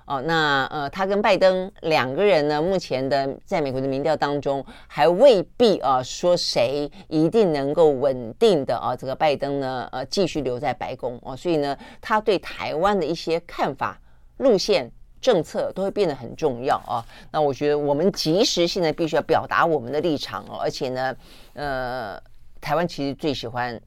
[0.07, 14.01] 哦，那呃，他跟拜登两个人呢，目前的在美国的民调当中还未必啊说谁一定能够稳定的啊这个拜登呢呃继续留在白宫哦，所以呢，他对台湾的一些看法
[14.39, 14.91] 路线。
[15.21, 17.05] 政策都会变得很重要啊！
[17.31, 21.15] 那我觉得我们及时现在必须要表达我们的立场哦，而且呢，
[21.55, 22.21] 呃，
[22.61, 23.81] 台湾其实最喜欢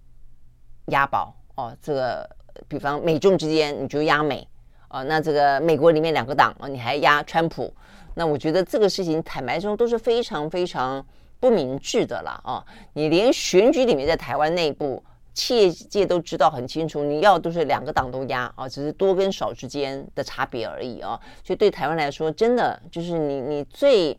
[0.87, 1.75] 押宝哦。
[1.81, 2.29] 这个
[2.67, 4.47] 比方美中之间，你就押美
[4.89, 5.03] 哦。
[5.03, 7.73] 那这个美国里面两个党啊，你还押川普，
[8.15, 11.05] 那我觉得这个事情坦白说都是非常非常
[11.39, 12.65] 不明智的了啊！
[12.93, 15.03] 你连选举里面在台湾内部。
[15.33, 21.19] 企业界都知道很清楚，你要都是两个党都压啊，只是多跟少之间的差别而已啊。
[21.43, 24.17] 所以对台湾来说，真的就是你你最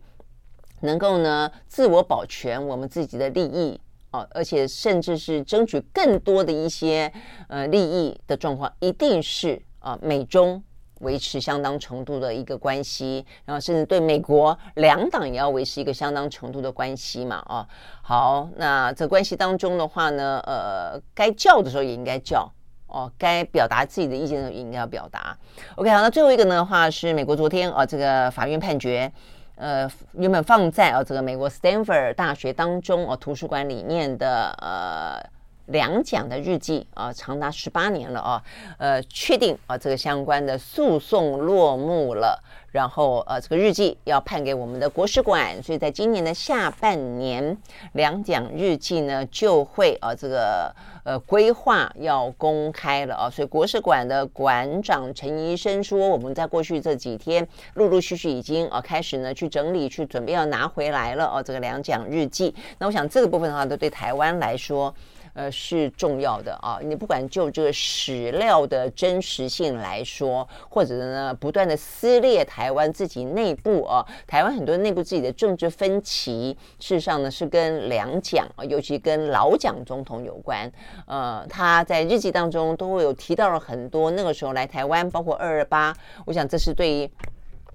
[0.81, 7.13] 能够呢自我保全我们自己的利益啊，而且甚至是争取更多的一些
[7.49, 10.63] 呃利益的状况，一定是啊美中。
[11.03, 17.45] 维持相当程度的一个关系，然后甚至对美国两党也要维持一个相当程度的关系嘛？
[17.49, 17.67] 哦，
[18.03, 22.51] 好，那这关系当中的话呢，呃，该叫的时候也应该叫
[22.87, 25.37] 哦，该表达自己的意见的时候也应该要表达。
[25.77, 29.13] OK，好，那最后一个呢的话是美国昨天啊、哦，这个法院判决。
[29.55, 35.42] 呃原本放在啊这个美国斯坦福大学当中哦图书馆里面的呃。
[35.67, 38.43] 两蒋的日记啊，长达十八年了啊，
[38.79, 42.43] 呃，确定啊，这个相关的诉讼落幕了，
[42.73, 47.57] 然后呃，这个日记要判给我们的国史馆，所以在今年的下半年，
[47.93, 64.93] 两蒋日记呢就会啊，这个呃规划要公开了啊，所以国史馆的馆长陈医生说，我们在过去这几天陆陆续续已经啊开始呢去整理，去准备要拿回来了哦，这个两蒋日记，那我想这个部分的话，都对台湾来说。
[65.35, 66.79] 呃，是重要的啊！
[66.83, 80.71] 你不管就这个史料的真实性来说，或者呢，不断的撕裂台湾自己内部啊，台湾很多内部自己的政治分歧，事实上呢是跟两蒋，尤其跟老蒋总统有关。
[81.07, 87.11] 呃，他在日记当中都会有提到了很多那个时候来台湾，包括二二八，我想这是对于。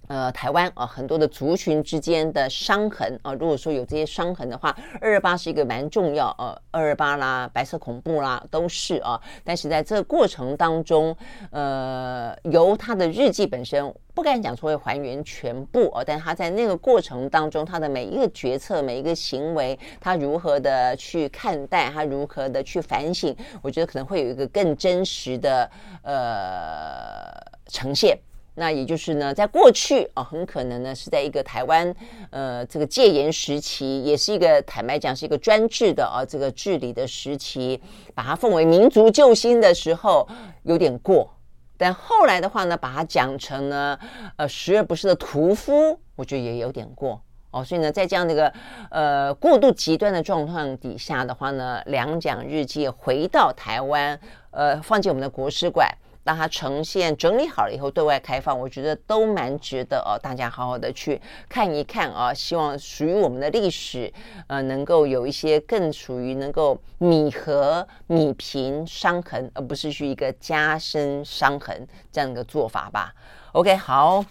[0.08, 9.22] 呃，台湾啊，很多的族群之间的伤痕啊，如果说有这些伤痕的话，二二八是一个蛮重要呃，二二八啦，白色恐怖啦，都是啊。
[9.44, 11.16] 但是在这个过程当中，
[11.52, 25.70] 呃，由他的日记本身不敢讲说会还原全部哦，但他在那个过程当中，他的每一个决策、每一个行为，他如何的去看待，他如何的去反省，我觉得可能会有一个更真实的
[26.04, 27.30] 呃
[27.68, 28.18] 呈现。
[28.60, 31.94] 那也就是呢，在过去啊、很可能呢是在一个台湾
[32.32, 37.80] 呃这个戒严时期，也是一个坦白讲是一个专制的啊、这个治理的时期，
[38.16, 40.28] 把它奉为民族救星的时候
[40.64, 41.30] 有点过。
[41.78, 43.96] 但后来的话呢，把它讲成呢
[44.38, 47.64] 呃十恶不赦的屠夫，我觉得也有点过哦。
[47.64, 48.52] 所以呢，在这样的一个
[48.90, 55.88] 呃过度极端的状况底下的话呢，两蒋日记回到台湾，呃，放进我们的国史馆。
[56.28, 62.34] 让它呈现整理好了以后对外开放，我觉得都蛮值得哦，大家好好的去看一看啊！
[62.34, 64.12] 希望属于我们的历史，
[64.48, 73.14] 呃，能够有一些更属于能够弥合、弥平伤痕，而不是去一个加深伤痕这样的做法吧。
[73.54, 74.26] OK，好。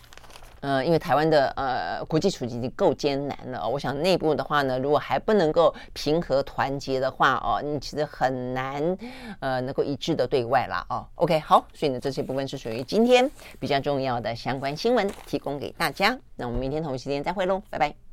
[0.66, 8.98] 呃，因为台湾的呃国际处境已经够艰难了，我想内部的话呢，如果还不能够平和团结的话哦，你其实很难
[9.38, 11.06] 呃能够一致的对外啦哦。
[11.14, 16.18] OK，好，所以呢这些部分是属于今天比较重要的相关新闻，提供给大家。
[16.34, 18.05] 那我们明天同一时间再会喽，拜拜。